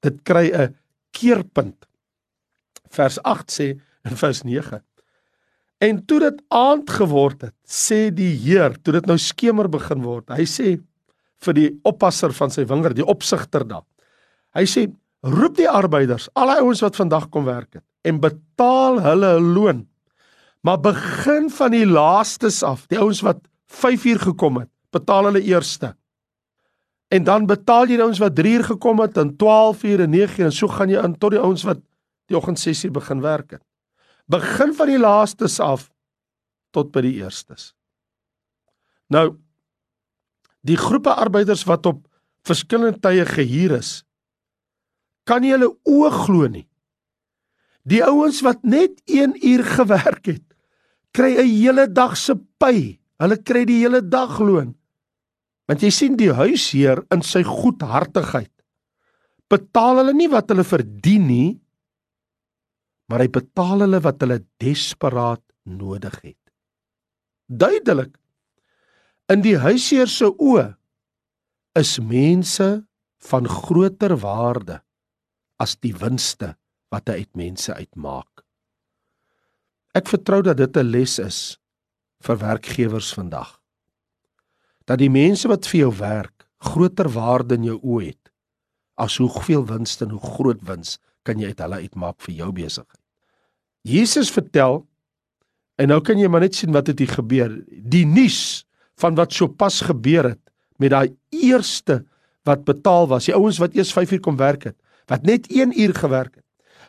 Dit 0.00 0.22
kry 0.24 0.50
'n 0.52 0.74
keerpunt. 1.12 1.86
Vers 2.88 3.22
8 3.22 3.50
sê 3.50 3.80
in 4.04 4.16
vers 4.16 4.42
9 4.42 4.82
En 5.84 5.98
toe 6.08 6.20
dit 6.22 6.38
aand 6.48 6.90
geword 6.90 7.42
het, 7.48 7.54
sê 7.68 8.08
die 8.14 8.32
Heer, 8.46 8.78
toe 8.80 8.94
dit 8.96 9.08
nou 9.08 9.18
skemer 9.20 9.68
begin 9.68 10.00
word, 10.06 10.30
hy 10.32 10.46
sê 10.48 10.78
vir 11.44 11.56
die 11.56 11.68
oppasser 11.84 12.32
van 12.32 12.52
sy 12.52 12.64
wingerd, 12.68 12.96
die 12.96 13.04
opsigter 13.04 13.66
daar. 13.68 13.84
Hy 14.56 14.64
sê: 14.64 14.86
"Roep 15.20 15.58
die 15.58 15.68
arbeiders, 15.68 16.30
al 16.34 16.54
die 16.54 16.62
ouens 16.64 16.80
wat 16.80 16.96
vandag 16.96 17.28
kom 17.28 17.44
werk 17.44 17.76
het, 17.76 17.84
en 18.04 18.20
betaal 18.20 19.02
hulle 19.04 19.36
'n 19.36 19.52
loon. 19.52 19.86
Maar 20.62 20.80
begin 20.80 21.50
van 21.50 21.70
die 21.70 21.86
laastes 21.86 22.62
af, 22.62 22.86
die 22.88 22.98
ouens 22.98 23.20
wat 23.20 23.38
5 23.66 24.04
uur 24.04 24.18
gekom 24.18 24.56
het, 24.56 24.70
betaal 24.90 25.24
hulle 25.24 25.42
eerste. 25.42 25.94
En 27.08 27.24
dan 27.24 27.46
betaal 27.46 27.86
jy 27.86 27.96
die 27.96 28.02
ouens 28.02 28.18
wat 28.18 28.34
3 28.34 28.54
uur 28.58 28.64
gekom 28.64 29.00
het 29.00 29.16
en 29.16 29.36
12 29.36 29.82
uur 29.82 30.00
en 30.00 30.10
9 30.10 30.40
uur 30.40 30.50
en 30.50 30.52
so 30.52 30.68
gaan 30.68 30.90
jy 30.90 31.02
in 31.02 31.18
tot 31.18 31.30
die 31.30 31.40
ouens 31.40 31.62
wat 31.62 31.78
die 32.26 32.36
oggend 32.36 32.58
6 32.58 32.84
uur 32.84 32.90
begin 32.92 33.20
werk 33.20 33.50
het." 33.50 33.66
begin 34.26 34.74
van 34.74 34.90
die 34.90 34.98
laastes 34.98 35.58
af 35.62 35.88
tot 36.74 36.90
by 36.94 37.02
die 37.06 37.16
eerstes. 37.22 37.72
Nou 39.12 39.38
die 40.66 40.78
groepe 40.78 41.12
arbeiders 41.14 41.62
wat 41.68 41.86
op 41.86 42.02
verskillende 42.46 42.98
tye 42.98 43.22
gehuur 43.26 43.76
is, 43.78 44.00
kan 45.26 45.42
nie 45.42 45.52
hulle 45.54 45.70
oë 45.86 46.10
glo 46.24 46.48
nie. 46.50 46.66
Die 47.86 48.02
ouens 48.02 48.40
wat 48.42 48.64
net 48.66 48.98
1 49.06 49.36
uur 49.46 49.62
gewerk 49.76 50.26
het, 50.26 50.42
kry 51.14 51.38
'n 51.38 51.46
hele 51.46 51.86
dag 51.86 52.16
se 52.16 52.34
pay. 52.58 52.98
Hulle 53.18 53.38
kry 53.38 53.64
die 53.64 53.78
hele 53.80 54.02
dag 54.02 54.38
loon. 54.38 54.74
Want 55.66 55.82
jy 55.82 55.90
sien 55.90 56.16
die 56.18 56.32
huisheer 56.32 57.02
in 57.14 57.24
sy 57.26 57.42
goedhartigheid 57.46 58.52
betaal 59.50 60.00
hulle 60.02 60.14
nie 60.14 60.28
wat 60.30 60.50
hulle 60.50 60.64
verdien 60.66 61.26
nie, 61.26 61.50
maar 63.10 63.22
hy 63.22 63.30
betaal 63.30 63.84
hulle 63.84 64.00
wat 64.02 64.22
hulle 64.24 64.40
desperaat 64.62 65.42
nodig 65.66 66.16
het. 66.22 66.42
Duidelik. 67.46 68.16
In 69.30 69.42
die 69.42 69.56
huisheer 69.58 70.10
se 70.10 70.30
oë 70.30 70.72
is 71.78 71.96
mense 72.02 72.66
van 73.30 73.46
groter 73.50 74.16
waarde 74.22 74.80
as 75.62 75.76
die 75.82 75.94
winste 75.94 76.54
wat 76.94 77.10
hy 77.10 77.22
uit 77.22 77.32
mense 77.38 77.74
uitmaak. 77.74 78.42
Ek 79.96 80.10
vertrou 80.10 80.42
dat 80.44 80.58
dit 80.58 80.76
'n 80.76 80.90
les 80.90 81.18
is 81.18 81.58
vir 82.20 82.36
werkgewers 82.38 83.14
vandag. 83.14 83.58
Dat 84.86 84.98
die 85.02 85.10
mense 85.10 85.48
wat 85.50 85.66
vir 85.66 85.86
jou 85.86 85.92
werk 85.98 86.46
groter 86.62 87.08
waarde 87.12 87.58
in 87.58 87.66
jou 87.70 87.78
oë 87.82 88.12
het 88.12 88.30
as 88.96 89.18
hoeveel 89.20 89.66
wins 89.68 89.98
en 90.00 90.14
hoe 90.14 90.22
groot 90.36 90.62
wins 90.64 90.96
kan 91.26 91.40
jy 91.40 91.50
uit 91.52 91.60
hulle 91.60 91.82
uitmaak 91.84 92.16
vir 92.24 92.38
jou 92.38 92.52
besigheid. 92.56 93.02
Jesus 93.86 94.30
vertel 94.32 94.80
en 95.76 95.90
nou 95.92 96.00
kan 96.00 96.18
jy 96.18 96.30
maar 96.32 96.46
net 96.46 96.56
sien 96.56 96.72
wat 96.72 96.88
het 96.88 97.02
hier 97.02 97.12
gebeur. 97.12 97.52
Die 97.68 98.06
nuus 98.08 98.64
van 99.00 99.18
wat 99.18 99.34
sopas 99.36 99.82
gebeur 99.84 100.32
het 100.32 100.42
met 100.80 100.94
daai 100.94 101.12
eerste 101.34 102.02
wat 102.46 102.64
betaal 102.64 103.08
was, 103.10 103.26
die 103.28 103.34
ouens 103.36 103.58
wat 103.60 103.74
eers 103.76 103.92
5 103.92 104.16
uur 104.16 104.22
kom 104.24 104.36
werk 104.38 104.68
het, 104.70 104.76
wat 105.10 105.26
net 105.26 105.48
1 105.50 105.74
uur 105.74 105.94
gewerk 105.98 106.38
het. 106.38 106.44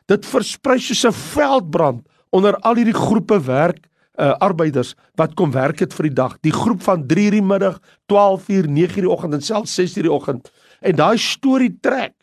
Dit 0.08 0.26
versprei 0.26 0.80
soos 0.80 1.04
'n 1.06 1.12
veldbrand 1.12 2.06
onder 2.32 2.56
al 2.64 2.76
hierdie 2.76 2.96
groepe 2.96 3.40
werk 3.44 3.88
uh 4.18 4.34
arbeiders 4.42 4.96
wat 5.16 5.36
kom 5.38 5.52
werk 5.54 5.80
het 5.80 5.94
vir 5.94 6.10
die 6.10 6.16
dag. 6.18 6.38
Die 6.42 6.54
groep 6.54 6.82
van 6.82 7.06
3 7.08 7.26
uur 7.26 7.36
die 7.38 7.46
middag, 7.46 7.80
12 8.10 8.50
uur, 8.50 8.68
9 8.68 8.98
uur 8.98 9.06
die 9.06 9.14
oggend 9.14 9.34
en 9.38 9.42
selfs 9.46 9.76
6 9.78 9.98
uur 9.98 10.08
die 10.10 10.14
oggend. 10.14 10.52
En 10.82 10.96
daai 10.98 11.18
storie 11.22 11.78
trek 11.82 12.16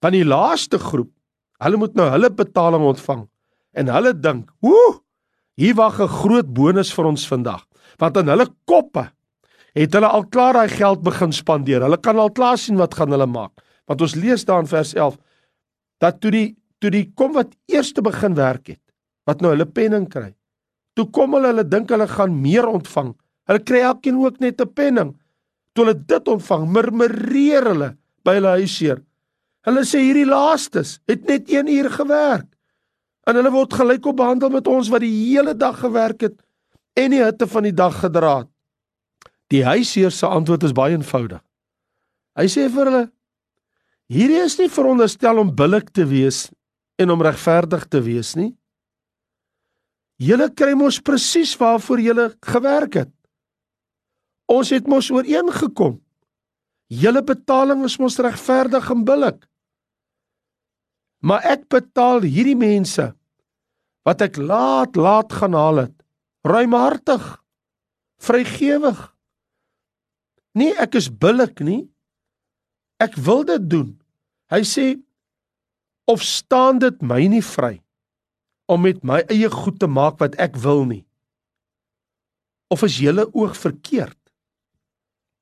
van 0.00 0.12
die 0.12 0.24
laaste 0.24 0.78
groep. 0.78 1.10
Hulle 1.58 1.80
moet 1.80 1.94
nou 1.94 2.06
hulle 2.10 2.30
betaling 2.30 2.84
ontvang 2.84 3.26
en 3.74 3.90
hulle 3.90 4.12
dink, 4.14 4.50
"Woe, 4.60 5.00
hier 5.56 5.74
wag 5.74 6.00
'n 6.00 6.08
groot 6.08 6.54
bonus 6.54 6.92
vir 6.92 7.04
ons 7.04 7.26
vandag." 7.26 7.66
Want 7.98 8.16
in 8.16 8.28
hulle 8.28 8.48
koppe 8.64 9.10
het 9.74 9.92
hulle 9.92 10.06
al 10.06 10.26
klaar 10.26 10.54
daai 10.54 10.68
geld 10.68 11.02
begin 11.02 11.32
spandeer. 11.32 11.82
Hulle 11.82 11.98
kan 11.98 12.18
al 12.18 12.30
klaar 12.30 12.58
sien 12.58 12.76
wat 12.76 12.94
gaan 12.94 13.10
hulle 13.10 13.26
maak. 13.26 13.52
Want 13.86 14.00
ons 14.00 14.14
lees 14.14 14.44
daar 14.44 14.60
in 14.60 14.70
vers 14.70 14.94
11 14.94 15.16
dat 15.98 16.20
toe 16.20 16.30
die 16.30 16.56
toe 16.78 16.90
die 16.90 17.12
kom 17.16 17.32
wat 17.32 17.54
eerste 17.72 18.02
begin 18.02 18.34
werk 18.34 18.66
het, 18.66 18.80
wat 19.24 19.40
nou 19.40 19.54
hulle 19.54 19.66
penning 19.66 20.08
kry. 20.08 20.34
Toe 20.94 21.08
kom 21.10 21.34
hulle, 21.34 21.50
hulle 21.50 21.66
dink 21.66 21.90
hulle 21.90 22.06
gaan 22.10 22.34
meer 22.40 22.66
ontvang. 22.70 23.12
Hulle 23.48 23.62
kry 23.66 23.82
elkeen 23.84 24.18
ook 24.22 24.40
net 24.40 24.60
'n 24.60 24.72
penning. 24.74 25.14
Toe 25.74 25.84
hulle 25.84 25.98
dit 26.06 26.28
ontvang, 26.28 26.68
murmureer 26.70 27.66
hulle 27.72 27.96
by 28.24 28.34
hulle 28.38 28.52
huisheer. 28.60 29.02
Hulle 29.64 29.84
sê 29.84 30.00
hierdie 30.04 30.28
laastes 30.28 31.00
het 31.08 31.24
net 31.28 31.48
1 31.48 31.68
uur 31.68 31.90
gewerk. 31.90 32.48
En 33.26 33.36
hulle 33.36 33.50
word 33.50 33.72
gelykop 33.72 34.16
behandel 34.16 34.50
met 34.50 34.66
ons 34.66 34.88
wat 34.88 35.00
die 35.00 35.12
hele 35.12 35.54
dag 35.54 35.78
gewerk 35.80 36.20
het 36.20 36.36
en 36.94 37.10
die 37.10 37.22
hitte 37.24 37.46
van 37.46 37.62
die 37.62 37.74
dag 37.74 37.96
gedra 38.00 38.38
het. 38.38 38.50
Die 39.48 39.64
huisheer 39.64 40.10
se 40.10 40.26
antwoord 40.26 40.62
is 40.62 40.72
baie 40.76 40.94
eenvoudig. 40.96 41.40
Hy 42.38 42.46
sê 42.50 42.68
vir 42.68 42.90
hulle: 42.90 43.04
Hierdie 44.12 44.42
is 44.44 44.58
nie 44.58 44.68
veronderstel 44.68 45.38
om 45.40 45.54
billik 45.56 45.92
te 45.96 46.04
wees 46.04 46.50
en 47.00 47.10
om 47.10 47.22
regverdig 47.22 47.86
te 47.88 48.02
wees 48.04 48.34
nie. 48.36 48.52
Julle 50.22 50.46
kry 50.54 50.74
mos 50.78 51.00
presies 51.02 51.54
waarvoor 51.58 52.00
julle 52.00 52.26
gewerk 52.46 52.98
het. 53.02 53.12
Ons 54.50 54.70
het 54.70 54.86
mos 54.86 55.10
ooreengekom. 55.10 55.98
Julle 56.92 57.22
betaling 57.24 57.82
is 57.88 57.98
mos 57.98 58.20
regverdig 58.22 58.90
en 58.92 59.02
billik. 59.06 59.40
Maar 61.24 61.46
ek 61.56 61.66
betaal 61.72 62.26
hierdie 62.28 62.58
mense 62.58 63.08
wat 64.04 64.20
ek 64.20 64.36
laat 64.36 64.98
laat 65.00 65.32
gaan 65.32 65.56
haal 65.56 65.80
het, 65.86 65.94
ruimhartig, 66.44 67.24
vrygewig. 68.20 69.00
Nee, 70.54 70.76
ek 70.76 71.00
is 71.00 71.08
billik 71.08 71.64
nie. 71.64 71.88
Ek 73.00 73.16
wil 73.16 73.42
dit 73.48 73.64
doen. 73.64 73.94
Hy 74.52 74.60
sê 74.68 74.86
of 76.04 76.22
staan 76.22 76.78
dit 76.78 77.00
my 77.02 77.24
nie 77.32 77.42
vry 77.42 77.78
om 78.70 78.84
met 78.84 79.02
my 79.04 79.20
eie 79.32 79.50
goed 79.52 79.78
te 79.80 79.88
maak 79.90 80.20
wat 80.22 80.36
ek 80.40 80.56
wil 80.62 80.84
nie? 80.88 81.04
Of 82.72 82.84
is 82.86 83.00
julle 83.02 83.26
oog 83.32 83.56
verkeerd 83.58 84.18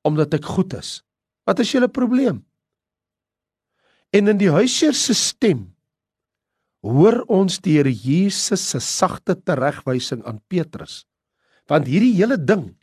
omdat 0.03 0.33
ek 0.35 0.47
goed 0.55 0.73
is? 0.75 0.99
Wat 1.47 1.61
is 1.63 1.71
julle 1.71 1.87
probleem? 1.87 2.41
En 4.13 4.27
in 4.27 4.39
die 4.39 4.51
huisheer 4.51 4.95
se 4.95 5.15
stem 5.15 5.69
hoor 6.83 7.21
ons 7.31 7.61
die 7.63 7.77
Here 7.77 7.91
Jesus 7.91 8.65
se 8.73 8.81
sagte 8.83 9.37
teregwysing 9.39 10.25
aan 10.27 10.41
Petrus. 10.51 11.05
Want 11.71 11.87
hierdie 11.87 12.13
hele 12.17 12.35
ding 12.35 12.73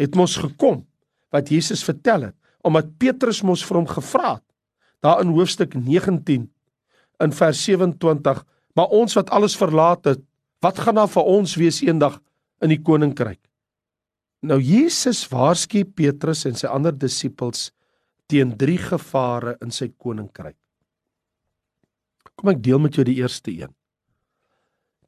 het 0.00 0.16
mos 0.16 0.38
gekom 0.40 0.86
wat 1.30 1.52
Jesus 1.52 1.84
vertel 1.84 2.30
het 2.30 2.36
omdat 2.64 2.96
Petrus 3.00 3.40
mos 3.44 3.62
vir 3.64 3.78
hom 3.80 3.88
gevra 3.88 4.38
het 4.38 4.46
daar 5.04 5.22
in 5.24 5.32
hoofstuk 5.32 5.76
19 5.76 6.48
in 7.24 7.32
vers 7.36 7.60
27 7.64 8.42
maar 8.80 8.94
ons 8.96 9.16
wat 9.18 9.32
alles 9.36 9.56
verlaat 9.60 10.08
het 10.08 10.22
wat 10.64 10.80
gaan 10.80 10.96
dan 11.00 11.10
vir 11.12 11.28
ons 11.34 11.56
wees 11.60 11.80
eendag 11.84 12.16
in 12.64 12.72
die 12.72 12.80
koninkryk 12.80 13.42
nou 14.48 14.56
Jesus 14.64 15.26
waarsku 15.28 15.84
Petrus 15.84 16.46
en 16.48 16.56
sy 16.56 16.70
ander 16.70 16.96
disippels 16.96 17.68
teen 18.30 18.56
drie 18.56 18.78
gevare 18.80 19.58
in 19.60 19.74
sy 19.74 19.90
koninkryk 19.92 20.56
kom 22.40 22.54
ek 22.54 22.64
deel 22.64 22.80
met 22.80 22.96
jou 22.96 23.04
die 23.04 23.18
eerste 23.20 23.52
een 23.52 23.76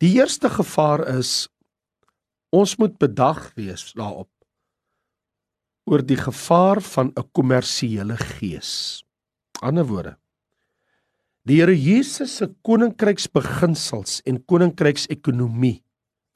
die 0.05 0.13
eerste 0.19 0.53
gevaar 0.53 1.07
is 1.17 1.49
ons 2.53 2.77
moet 2.77 2.99
bedag 3.01 3.49
wees 3.57 3.89
daarop 3.97 4.29
oor 5.91 6.03
die 6.07 6.19
gevaar 6.19 6.81
van 6.81 7.13
'n 7.17 7.31
kommersiële 7.33 8.17
gees. 8.17 9.03
Ander 9.61 9.87
woorde. 9.87 10.17
Die 11.43 11.59
Here 11.59 11.75
Jesus 11.75 12.37
se 12.39 12.47
koninkryksbeginsels 12.63 14.21
en 14.31 14.37
koninkryksekonomie 14.47 15.81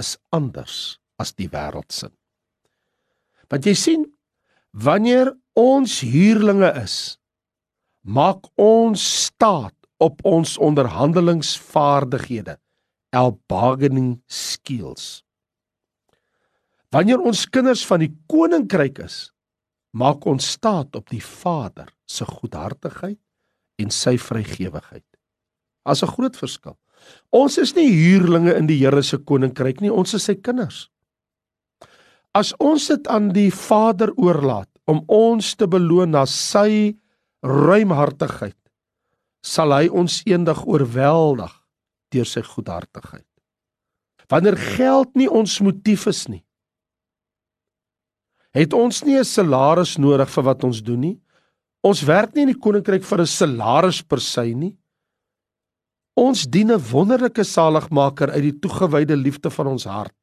is 0.02 0.16
anders 0.34 0.98
as 1.22 1.30
die 1.38 1.46
wêreld 1.52 1.94
se. 1.94 2.08
Want 3.46 3.68
jy 3.68 3.74
sien, 3.78 4.02
wanneer 4.74 5.30
ons 5.54 6.00
huurlinge 6.02 6.72
is, 6.82 6.96
maak 8.02 8.50
ons 8.58 8.98
staat 9.26 9.76
op 10.02 10.18
ons 10.26 10.56
onderhandelingsvaardighede, 10.58 12.56
el 13.14 13.30
bargaining 13.48 14.16
skills. 14.26 15.22
Wanneer 16.90 17.22
ons 17.22 17.46
kinders 17.46 17.86
van 17.86 18.02
die 18.02 18.10
koninkryk 18.26 18.98
is, 19.06 19.30
maak 19.94 20.26
ons 20.26 20.50
staat 20.58 20.98
op 20.98 21.06
die 21.14 21.22
Vader 21.22 21.94
se 22.10 22.26
goedhartigheid 22.26 23.20
en 23.78 23.90
sy 23.90 24.16
vrygewigheid. 24.18 25.04
As 25.84 26.02
'n 26.02 26.12
groot 26.12 26.36
verskil. 26.36 26.76
Ons 27.30 27.58
is 27.58 27.74
nie 27.74 27.88
huurlinge 27.90 28.54
in 28.56 28.66
die 28.66 28.78
Here 28.78 29.02
se 29.02 29.18
koninkryk 29.18 29.80
nie, 29.80 29.90
ons 29.92 30.14
is 30.14 30.24
sy 30.24 30.34
kinders. 30.34 30.88
As 32.34 32.52
ons 32.60 32.86
dit 32.86 33.08
aan 33.08 33.30
die 33.32 33.50
Vader 33.50 34.12
oorlaat 34.16 34.68
om 34.86 35.04
ons 35.08 35.54
te 35.54 35.66
beloon 35.66 36.10
na 36.10 36.24
sy 36.26 36.96
ruimhartigheid, 37.42 38.58
sal 39.42 39.72
hy 39.72 39.88
ons 39.88 40.22
eendag 40.26 40.66
oorweldig 40.66 41.52
deur 42.12 42.28
sy 42.28 42.42
goedhartigheid. 42.42 43.26
Wanneer 44.28 44.56
geld 44.56 45.14
nie 45.14 45.28
ons 45.30 45.60
motief 45.62 46.06
is 46.10 46.26
nie, 46.28 46.42
het 48.56 48.72
ons 48.72 49.04
nie 49.04 49.18
'n 49.18 49.24
salaris 49.24 49.98
nodig 49.98 50.28
vir 50.28 50.44
wat 50.44 50.64
ons 50.64 50.82
doen 50.82 51.00
nie. 51.00 51.20
Ons 51.86 52.02
werk 52.02 52.34
nie 52.34 52.46
in 52.46 52.50
die 52.50 52.58
koninkryk 52.58 53.04
vir 53.06 53.20
'n 53.22 53.30
salaris 53.30 54.02
per 54.02 54.20
se 54.20 54.42
nie. 54.54 54.74
Ons 56.16 56.46
dien 56.46 56.70
'n 56.70 56.80
wonderlike 56.92 57.44
saligmaker 57.44 58.30
uit 58.30 58.42
die 58.42 58.58
toegewyde 58.60 59.16
liefde 59.16 59.50
van 59.50 59.66
ons 59.66 59.84
hart. 59.84 60.16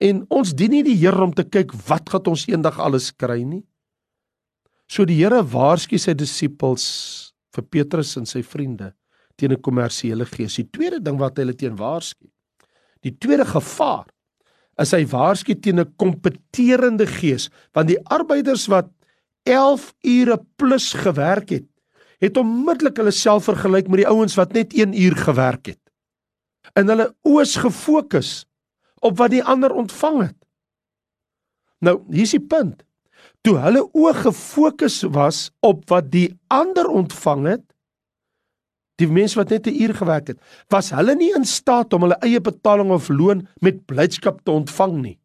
En 0.00 0.26
ons 0.28 0.52
dien 0.52 0.70
nie 0.70 0.82
die 0.82 0.96
Here 0.96 1.22
om 1.22 1.32
te 1.32 1.44
kyk 1.44 1.72
wat 1.88 2.10
gaan 2.10 2.26
ons 2.26 2.46
eendag 2.48 2.78
alles 2.78 3.10
kry 3.12 3.42
nie. 3.42 3.64
So 4.88 5.04
die 5.04 5.16
Here 5.16 5.42
waarsku 5.42 5.98
sy 5.98 6.12
disippels 6.14 7.32
vir 7.54 7.64
Petrus 7.64 8.16
en 8.16 8.26
sy 8.26 8.42
vriende 8.42 8.92
teen 9.36 9.52
'n 9.52 9.62
kommersiële 9.62 10.26
gees. 10.26 10.56
Die 10.56 10.70
tweede 10.70 11.00
ding 11.00 11.18
wat 11.18 11.36
hy 11.36 11.44
hulle 11.44 11.56
teen 11.56 11.76
waarsku. 11.76 12.26
Die 13.02 13.16
tweede 13.18 13.44
gevaar 13.44 14.06
is 14.78 14.92
hy 14.92 15.04
waarsku 15.04 15.54
teen 15.54 15.80
'n 15.80 15.94
kompeterende 15.96 17.06
gees, 17.06 17.48
want 17.72 17.88
die 17.88 18.02
arbeiders 18.04 18.66
wat 18.68 18.90
11 19.46 19.92
ure 20.02 20.38
plus 20.58 20.92
gewerk 20.92 21.52
het, 21.54 21.66
het 22.22 22.36
onmiddellik 22.40 22.98
hulle 23.00 23.14
self 23.14 23.46
vergelyk 23.50 23.88
met 23.88 24.02
die 24.02 24.08
ouens 24.10 24.34
wat 24.38 24.56
net 24.56 24.74
1 24.74 24.96
uur 24.96 25.16
gewerk 25.16 25.72
het. 25.72 25.82
En 26.74 26.90
hulle 26.90 27.12
oos 27.22 27.56
gefokus 27.62 28.46
op 29.04 29.18
wat 29.20 29.30
die 29.30 29.44
ander 29.44 29.72
ontvang 29.72 30.20
het. 30.26 30.38
Nou, 31.84 32.00
hier's 32.10 32.34
die 32.34 32.42
punt. 32.42 32.82
Toe 33.46 33.58
hulle 33.62 33.84
oë 33.94 34.14
gefokus 34.24 35.02
was 35.14 35.50
op 35.62 35.84
wat 35.92 36.10
die 36.10 36.30
ander 36.50 36.88
ontvang 36.90 37.46
het, 37.52 37.64
die 38.96 39.08
mense 39.12 39.36
wat 39.36 39.52
net 39.52 39.66
'n 39.68 39.76
uur 39.82 39.94
gewerk 39.94 40.26
het, 40.26 40.40
was 40.68 40.90
hulle 40.90 41.14
nie 41.14 41.32
in 41.36 41.44
staat 41.44 41.92
om 41.92 42.02
hulle 42.02 42.18
eie 42.24 42.40
betaling 42.40 42.90
of 42.90 43.08
loon 43.08 43.46
met 43.60 43.84
blydskap 43.86 44.40
te 44.42 44.50
ontvang 44.50 45.02
nie. 45.02 45.18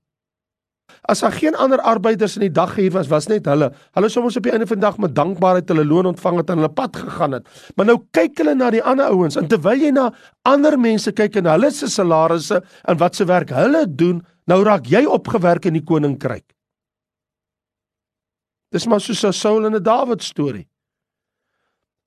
As 1.10 1.20
daar 1.20 1.34
geen 1.34 1.56
ander 1.58 1.82
arbeiders 1.82 2.36
in 2.38 2.46
die 2.46 2.54
dag 2.54 2.76
gehuur 2.76 2.94
was, 2.94 3.08
was 3.10 3.28
net 3.28 3.48
hulle. 3.50 3.72
Hulle 3.98 4.10
sou 4.10 4.22
mos 4.22 4.38
op 4.38 4.46
die 4.46 4.52
einde 4.54 4.68
van 4.70 4.78
die 4.78 4.86
dag 4.86 5.00
met 5.02 5.16
dankbaarheid 5.18 5.70
hulle 5.74 5.86
loon 5.86 6.12
ontvang 6.12 6.38
het 6.38 6.52
en 6.54 6.62
hulle 6.62 6.74
pad 6.78 6.96
gegaan 6.96 7.40
het. 7.40 7.48
Maar 7.76 7.90
nou 7.90 7.98
kyk 8.14 8.38
hulle 8.38 8.54
na 8.56 8.70
die 8.70 8.84
ander 8.84 9.10
ouens 9.10 9.40
en 9.40 9.50
terwyl 9.50 9.82
jy 9.82 9.90
na 9.96 10.12
ander 10.46 10.78
mense 10.80 11.12
kyk 11.18 11.40
en 11.42 11.50
hulle 11.50 11.72
se 11.74 11.90
salarisse 11.90 12.62
en 12.62 13.02
wat 13.02 13.18
se 13.18 13.26
werk 13.26 13.50
hulle 13.56 13.88
doen, 13.90 14.22
nou 14.46 14.62
raak 14.64 14.86
jy 14.92 15.02
opgewerk 15.10 15.66
in 15.66 15.80
die 15.80 15.86
koninkryk. 15.86 16.46
Dis 18.72 18.86
maar 18.88 19.02
soos 19.02 19.26
'n 19.26 19.34
Saul 19.34 19.66
en 19.66 19.76
'n 19.76 19.84
Dawid 19.84 20.22
storie. 20.24 20.68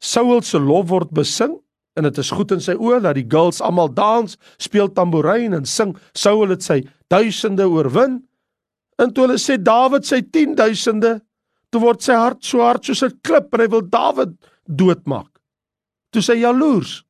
Saul 0.00 0.42
se 0.42 0.58
lof 0.58 0.88
word 0.88 1.10
besing 1.10 1.58
en 1.96 2.02
dit 2.02 2.18
is 2.18 2.30
goed 2.30 2.52
in 2.52 2.60
sy 2.60 2.74
oë 2.74 3.00
dat 3.02 3.14
die 3.14 3.26
girls 3.28 3.60
almal 3.60 3.92
dans, 3.94 4.36
speel 4.58 4.92
tamboerijn 4.92 5.52
en 5.52 5.64
sing. 5.64 5.96
Saul 6.12 6.48
het 6.48 6.62
sy 6.62 6.82
duisende 7.08 7.68
oorwin. 7.68 8.22
En 8.98 9.10
toe 9.10 9.26
hulle 9.26 9.38
sê 9.42 9.56
Dawid 9.58 10.06
sy 10.06 10.20
10000de, 10.22 11.18
toe 11.70 11.82
word 11.82 12.04
sy 12.04 12.14
hart 12.14 12.44
so 12.46 12.62
hard 12.62 12.84
soos 12.84 13.02
'n 13.02 13.18
klip 13.22 13.54
en 13.54 13.60
hy 13.60 13.68
wil 13.68 13.82
Dawid 13.82 14.36
doodmaak. 14.66 15.30
Toe 16.12 16.22
sy 16.22 16.38
jaloers. 16.40 17.02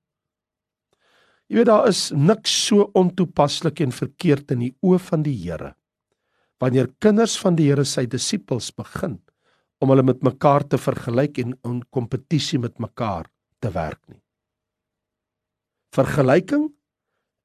Jy 1.49 1.57
weet 1.57 1.67
daar 1.69 1.89
is 1.89 2.11
niks 2.11 2.51
so 2.51 2.91
ontoepaslik 2.95 3.81
en 3.81 3.93
verkeerd 3.93 4.51
in 4.51 4.61
die 4.61 4.75
oë 4.83 4.99
van 4.99 5.23
die 5.23 5.37
Here 5.37 5.75
wanneer 6.65 6.89
kinders 7.03 7.37
van 7.41 7.57
die 7.59 7.69
Here 7.69 7.85
sy 7.85 8.07
disippels 8.11 8.71
begin 8.73 9.19
om 9.83 9.91
hulle 9.93 10.05
met 10.07 10.23
mekaar 10.25 10.65
te 10.65 10.79
vergelyk 10.81 11.41
en 11.43 11.55
in 11.69 11.83
kompetisie 11.93 12.61
met 12.63 12.79
mekaar 12.81 13.27
te 13.61 13.73
werk 13.75 14.01
nie. 14.09 14.21
Vergelyking 15.95 16.71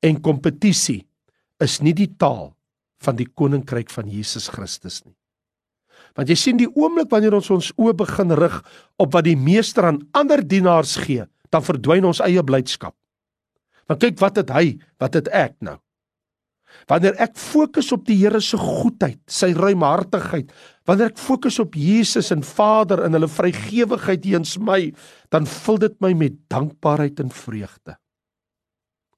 en 0.06 0.22
kompetisie 0.24 1.02
is 1.60 1.80
nie 1.84 1.94
die 1.98 2.10
taal 2.22 2.54
van 3.04 3.18
die 3.20 3.28
koninkryk 3.28 3.92
van 3.94 4.10
Jesus 4.12 4.50
Christus 4.52 5.02
nie. 5.06 5.16
Want 6.18 6.32
jy 6.32 6.38
sien 6.40 6.58
die 6.60 6.70
oomblik 6.70 7.12
wanneer 7.12 7.36
ons 7.38 7.50
ons 7.54 7.72
oë 7.78 7.94
begin 8.00 8.34
rig 8.36 8.56
op 9.00 9.14
wat 9.14 9.28
die 9.28 9.38
meester 9.40 9.88
aan 9.88 10.02
ander 10.18 10.42
dienaars 10.44 10.98
gee, 11.06 11.28
dan 11.54 11.66
verdwyn 11.66 12.08
ons 12.10 12.22
eie 12.26 12.44
blydskap. 12.44 12.96
Want 13.90 14.04
kyk 14.04 14.20
wat 14.22 14.42
het 14.42 14.52
hy, 14.54 14.66
wat 15.02 15.16
het 15.18 15.30
ek 15.34 15.56
nou? 15.66 15.78
Wanneer 16.90 17.18
ek 17.22 17.34
fokus 17.40 17.90
op 17.94 18.04
die 18.06 18.18
Here 18.20 18.42
se 18.42 18.58
goedheid, 18.58 19.20
sy 19.30 19.52
ruimhartigheid, 19.58 20.52
wanneer 20.90 21.12
ek 21.12 21.22
fokus 21.22 21.58
op 21.62 21.74
Jesus 21.78 22.30
en 22.34 22.44
Vader 22.46 23.02
en 23.06 23.18
hulle 23.18 23.30
vrygewigheid 23.30 24.22
teens 24.26 24.56
my, 24.62 24.92
dan 25.34 25.50
vul 25.50 25.82
dit 25.82 25.98
my 26.04 26.14
met 26.18 26.38
dankbaarheid 26.54 27.22
en 27.24 27.34
vreugde. 27.34 27.98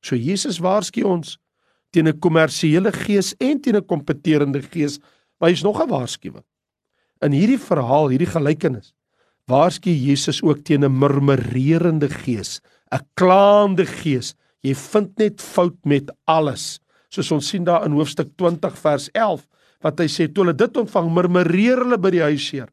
So 0.02 0.16
Jesus 0.16 0.62
waarsku 0.64 1.04
ons 1.08 1.38
teen 1.92 2.08
'n 2.08 2.20
kommersiële 2.20 2.92
gees 2.92 3.36
en 3.40 3.62
teen 3.62 3.76
'n 3.76 3.86
kompeterende 3.86 4.62
gees, 4.62 5.00
maar 5.40 5.50
hy's 5.50 5.64
nog 5.64 5.82
'n 5.82 5.90
waarskuwing. 5.90 6.46
In 7.22 7.32
hierdie 7.32 7.60
verhaal, 7.60 8.10
hierdie 8.10 8.34
gelykenis, 8.34 8.94
waarsku 9.48 9.90
Jesus 9.90 10.42
ook 10.42 10.64
teen 10.64 10.84
'n 10.84 11.00
murmurerende 11.00 12.10
gees, 12.10 12.62
'n 12.92 13.06
klaande 13.16 13.86
gees. 13.86 14.36
Jy 14.62 14.76
vind 14.76 15.18
net 15.18 15.42
fout 15.42 15.86
met 15.86 16.12
alles 16.26 16.82
soos 17.12 17.32
ons 17.36 17.50
sien 17.52 17.66
daar 17.68 17.86
in 17.88 17.96
hoofstuk 17.98 18.32
20 18.40 18.78
vers 18.80 19.10
11 19.12 19.44
wat 19.84 20.00
hy 20.00 20.08
sê 20.12 20.28
toe 20.30 20.46
hulle 20.46 20.58
dit 20.58 20.80
ontvang 20.80 21.10
murmureer 21.14 21.84
hulle 21.84 22.00
by 22.00 22.14
die 22.14 22.24
huisheer 22.24 22.70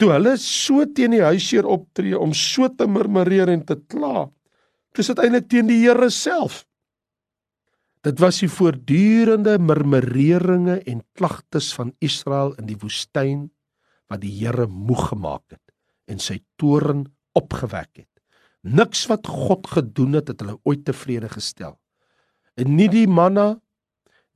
toe 0.00 0.10
hulle 0.12 0.34
so 0.40 0.84
teen 0.96 1.14
die 1.16 1.24
huisheer 1.24 1.68
optree 1.70 2.16
om 2.18 2.34
so 2.36 2.68
te 2.68 2.88
murmureer 2.90 3.52
en 3.54 3.64
te 3.66 3.78
kla 3.88 4.28
dis 4.96 5.10
uiteindelik 5.10 5.48
teen 5.50 5.70
die 5.70 5.80
Here 5.80 6.10
self 6.12 6.62
dit 8.04 8.20
was 8.20 8.42
die 8.42 8.50
voortdurende 8.52 9.56
murmureringe 9.58 10.76
en 10.90 11.00
klagtes 11.16 11.70
van 11.76 11.94
Israel 12.04 12.52
in 12.60 12.68
die 12.68 12.76
woestyn 12.80 13.46
wat 14.12 14.20
die 14.20 14.32
Here 14.42 14.66
moeg 14.68 15.08
gemaak 15.14 15.54
het 15.54 15.62
en 16.12 16.20
sy 16.20 16.42
toorn 16.60 17.06
opgewek 17.32 18.04
het. 18.04 18.10
Niks 18.64 19.06
wat 19.08 19.24
God 19.28 19.66
gedoen 19.72 20.18
het 20.18 20.28
het 20.28 20.44
hulle 20.44 20.58
ooit 20.68 20.84
tevrede 20.84 21.30
gestel. 21.32 21.78
En 22.60 22.76
nie 22.76 22.90
die 22.92 23.08
manna 23.08 23.54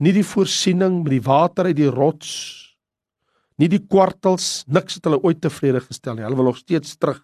nie 0.00 0.14
die 0.16 0.24
voorsiening 0.24 1.02
met 1.02 1.18
die 1.18 1.24
water 1.26 1.68
uit 1.68 1.76
die 1.76 1.92
rots 1.92 2.32
nie 3.60 3.68
die 3.68 3.82
kwartels 3.84 4.62
niks 4.70 4.96
het 4.96 5.08
hulle 5.08 5.20
ooit 5.20 5.42
tevrede 5.44 5.82
gestel 5.84 6.16
nie. 6.16 6.24
Hulle 6.24 6.40
wil 6.40 6.54
nog 6.54 6.62
steeds 6.62 6.96
terug 6.96 7.20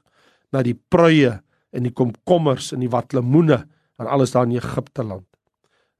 na 0.52 0.60
die 0.66 0.76
pruie 0.76 1.38
en 1.72 1.88
die 1.88 1.94
komkommers 1.94 2.74
en 2.74 2.84
die 2.84 2.92
watlemoene 2.92 3.62
en 3.96 4.10
alles 4.10 4.34
daar 4.34 4.44
in 4.44 4.58
Egipte 4.58 5.06
land 5.06 5.28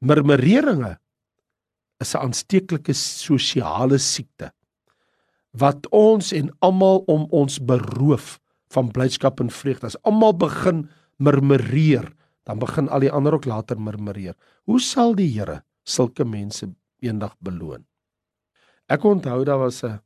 murmureringe 0.05 0.99
is 2.01 2.14
'n 2.14 2.21
aansteeklike 2.27 2.95
sosiale 2.95 3.99
siekte 3.99 4.53
wat 5.55 5.87
ons 5.95 6.33
en 6.33 6.51
almal 6.61 7.05
om 7.07 7.27
ons 7.31 7.59
beroof 7.59 8.40
van 8.75 8.90
blydskap 8.90 9.40
en 9.40 9.51
vreugde 9.51 9.87
as 9.87 10.03
almal 10.03 10.35
begin 10.35 10.88
murmureer 11.17 12.11
dan 12.45 12.59
begin 12.59 12.88
al 12.88 13.01
die 13.01 13.12
ander 13.12 13.35
ook 13.35 13.47
later 13.49 13.81
murmureer. 13.81 14.35
Hoe 14.69 14.81
sal 14.81 15.14
die 15.17 15.31
Here 15.33 15.62
sulke 15.85 16.25
mense 16.25 16.69
eendag 17.01 17.37
beloon? 17.40 17.87
Ek 18.88 19.05
onthou 19.05 19.45
daar 19.45 19.59
was 19.59 19.83
'n 19.85 20.01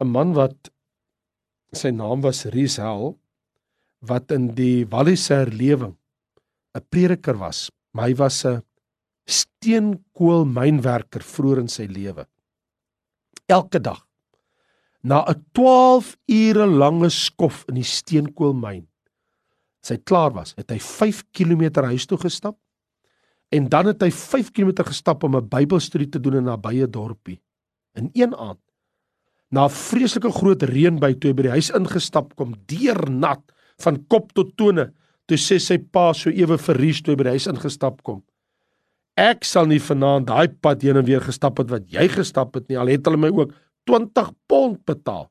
'n 0.00 0.08
man 0.08 0.32
wat 0.32 0.70
sy 1.72 1.90
naam 1.90 2.20
was 2.22 2.44
Riesel 2.44 3.18
wat 4.00 4.30
in 4.30 4.54
die 4.54 4.86
Walliese 4.86 5.34
herlewing 5.34 5.96
'n 6.74 6.84
prediker 6.88 7.36
was, 7.36 7.70
maar 7.92 8.08
hy 8.08 8.14
was 8.14 8.44
'n 8.44 8.62
steenkoolmynwerker 9.30 11.22
vroeër 11.22 11.64
in 11.64 11.68
sy 11.72 11.86
lewe. 11.90 12.26
Elke 13.50 13.80
dag 13.80 14.06
na 15.02 15.24
'n 15.24 15.44
12 15.52 16.16
ure 16.28 16.66
lange 16.66 17.10
skof 17.10 17.64
in 17.68 17.74
die 17.74 17.84
steenkoolmyn 17.88 18.86
sy 19.80 19.96
klaar 20.04 20.34
was, 20.36 20.52
het 20.58 20.70
hy 20.70 20.78
5 20.78 21.22
km 21.32 21.86
huis 21.88 22.06
toe 22.06 22.18
gestap 22.20 22.58
en 23.50 23.68
dan 23.68 23.90
het 23.90 24.02
hy 24.02 24.10
5 24.14 24.52
km 24.54 24.84
gestap 24.86 25.24
om 25.24 25.36
'n 25.36 25.48
Bybelstudie 25.48 26.10
te 26.10 26.20
doen 26.20 26.36
in 26.36 26.44
'n 26.44 26.50
nabye 26.52 26.86
dorpie. 26.86 27.40
In 27.94 28.10
een 28.14 28.34
aand 28.34 28.60
na 29.50 29.64
'n 29.64 29.70
vreeslike 29.70 30.30
groot 30.30 30.62
reën 30.62 31.00
by 31.00 31.14
toe 31.14 31.30
hy 31.30 31.34
by 31.34 31.42
die 31.42 31.56
huis 31.58 31.70
ingestap 31.70 32.36
kom, 32.36 32.54
deurnat 32.66 33.42
van 33.78 34.06
kop 34.06 34.32
tot 34.32 34.56
tone, 34.56 34.92
toe 35.26 35.36
sê 35.36 35.58
sy 35.58 35.78
pa 35.78 36.12
so 36.12 36.30
ewe 36.30 36.58
verries 36.58 37.02
toe 37.02 37.12
hy 37.12 37.16
by 37.16 37.22
die 37.24 37.36
huis 37.38 37.46
ingestap 37.46 38.02
kom. 38.02 38.22
Ek 39.18 39.44
sal 39.44 39.66
nie 39.66 39.80
vanaand 39.82 40.28
daai 40.28 40.48
pad 40.48 40.82
heen 40.82 41.00
en 41.00 41.06
weer 41.06 41.22
gestap 41.24 41.58
het 41.58 41.70
wat 41.70 41.88
jy 41.90 42.06
gestap 42.12 42.54
het 42.54 42.68
nie, 42.68 42.78
al 42.78 42.90
het 42.92 43.06
hulle 43.06 43.20
my 43.20 43.30
ook 43.34 43.54
20 43.88 44.32
pond 44.46 44.84
betaal. 44.86 45.28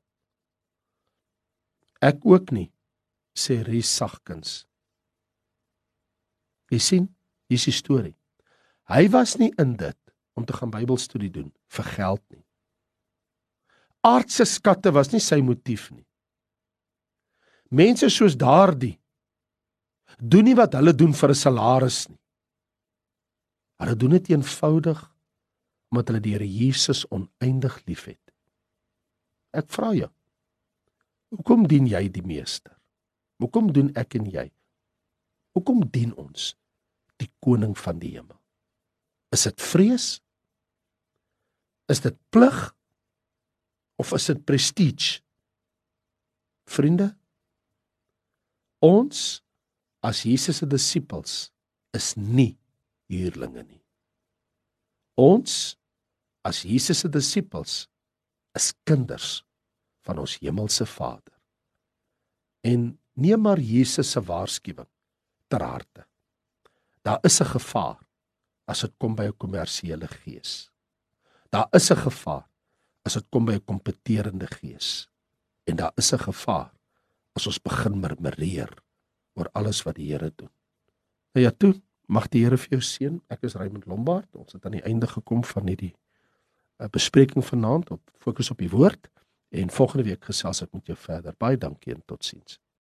Ek 2.02 2.24
ook 2.26 2.52
nie 2.56 2.70
sê 3.40 3.62
Ries 3.64 3.88
sagkens. 3.88 4.66
Jy 6.70 6.80
sien, 6.84 7.08
hier 7.50 7.58
is 7.58 7.66
die 7.66 7.76
storie. 7.76 8.16
Hy 8.90 9.08
was 9.14 9.38
nie 9.40 9.52
in 9.62 9.76
dit 9.80 9.98
om 10.38 10.46
te 10.46 10.56
gaan 10.56 10.72
Bybelstudie 10.74 11.32
doen 11.34 11.50
vir 11.74 11.90
geld 11.96 12.24
nie. 12.34 12.44
Aardse 14.06 14.46
skatte 14.48 14.94
was 14.96 15.12
nie 15.12 15.22
sy 15.24 15.42
motief 15.44 15.90
nie. 15.92 16.06
Mense 17.70 18.10
soos 18.10 18.38
daardie 18.40 18.96
doen 20.18 20.48
nie 20.48 20.56
wat 20.58 20.74
hulle 20.74 20.94
doen 20.96 21.14
vir 21.14 21.30
'n 21.30 21.36
salaris 21.36 22.10
nie. 22.10 22.20
Hulle 23.80 23.96
doen 23.96 24.18
dit 24.18 24.34
eenvoudig 24.36 25.06
omdat 25.90 26.12
hulle 26.12 26.22
die 26.22 26.36
Here 26.36 26.46
Jesus 26.46 27.06
oneindig 27.10 27.80
liefhet. 27.88 28.22
Ek 29.58 29.66
vra 29.74 29.90
jou, 29.98 30.10
hoekom 31.34 31.66
dien 31.70 31.88
jy 31.90 32.04
die 32.14 32.26
meester? 32.26 32.76
Hoekom 33.42 33.72
doen 33.74 33.90
ek 33.98 34.20
en 34.20 34.28
jy? 34.30 34.46
Hoekom 35.58 35.82
dien 35.90 36.12
ons 36.20 36.52
die 37.18 37.30
koning 37.42 37.74
van 37.80 37.98
die 38.04 38.14
hemel? 38.20 38.38
Is 39.34 39.48
dit 39.48 39.64
vrees? 39.64 40.20
Is 41.90 42.04
dit 42.06 42.18
plig? 42.30 42.60
Of 43.98 44.14
is 44.14 44.30
dit 44.30 44.46
prestige? 44.46 45.24
Vriende, 46.70 47.10
ons 48.86 49.42
as 50.06 50.22
Jesus 50.22 50.62
se 50.62 50.68
disippels 50.70 51.48
is 51.98 52.14
nie 52.14 52.59
huurlinge 53.10 53.64
nie. 53.64 53.84
Ons 55.20 55.76
as 56.48 56.64
Jesus 56.64 57.04
se 57.04 57.10
disippels 57.12 57.84
is 58.58 58.72
kinders 58.88 59.42
van 60.08 60.22
ons 60.24 60.38
hemelse 60.42 60.86
Vader. 60.90 61.36
En 62.66 62.94
neem 63.20 63.42
maar 63.42 63.60
Jesus 63.60 64.12
se 64.12 64.22
waarskuwing 64.24 64.88
ter 65.52 65.64
harte. 65.64 66.06
Daar 67.04 67.20
is 67.24 67.42
'n 67.42 67.52
gevaar 67.56 68.00
as 68.68 68.82
dit 68.82 68.94
kom 68.98 69.16
by 69.16 69.28
'n 69.28 69.38
kommersiële 69.38 70.08
gees. 70.08 70.72
Daar 71.50 71.68
is 71.72 71.92
'n 71.92 71.96
gevaar 71.96 72.50
as 73.06 73.14
dit 73.14 73.26
kom 73.30 73.46
by 73.46 73.54
'n 73.54 73.66
kompeterende 73.66 74.48
gees. 74.48 75.10
En 75.66 75.76
daar 75.76 75.92
is 75.96 76.14
'n 76.14 76.18
gevaar 76.20 76.72
as 77.34 77.48
ons 77.48 77.62
begin 77.62 78.00
murmureer 78.00 78.70
oor 79.34 79.50
alles 79.54 79.84
wat 79.84 79.96
die 79.96 80.12
Here 80.12 80.32
doen. 80.36 80.52
Nou 81.34 81.46
ja, 81.46 81.52
toe 81.52 81.82
mag 82.10 82.30
die 82.34 82.44
Here 82.44 82.58
vir 82.58 82.78
jou 82.78 82.82
seën. 82.84 83.20
Ek 83.30 83.46
is 83.46 83.56
Raymond 83.60 83.86
Lombard. 83.90 84.30
Ons 84.36 84.58
het 84.58 84.66
aan 84.66 84.78
die 84.78 84.86
einde 84.88 85.08
gekom 85.08 85.44
van 85.46 85.70
hierdie 85.70 85.94
uh, 85.94 86.90
bespreking 86.90 87.46
vanaand 87.46 87.92
op 87.96 88.02
fokus 88.20 88.50
op 88.52 88.62
die 88.62 88.70
woord 88.70 89.10
en 89.50 89.70
volgende 89.74 90.06
week 90.10 90.26
gesels 90.30 90.64
ek 90.66 90.74
met 90.74 90.90
jou 90.90 90.98
verder. 90.98 91.36
Baie 91.38 91.58
dankie 91.58 91.94
en 91.94 92.02
totsiens. 92.06 92.60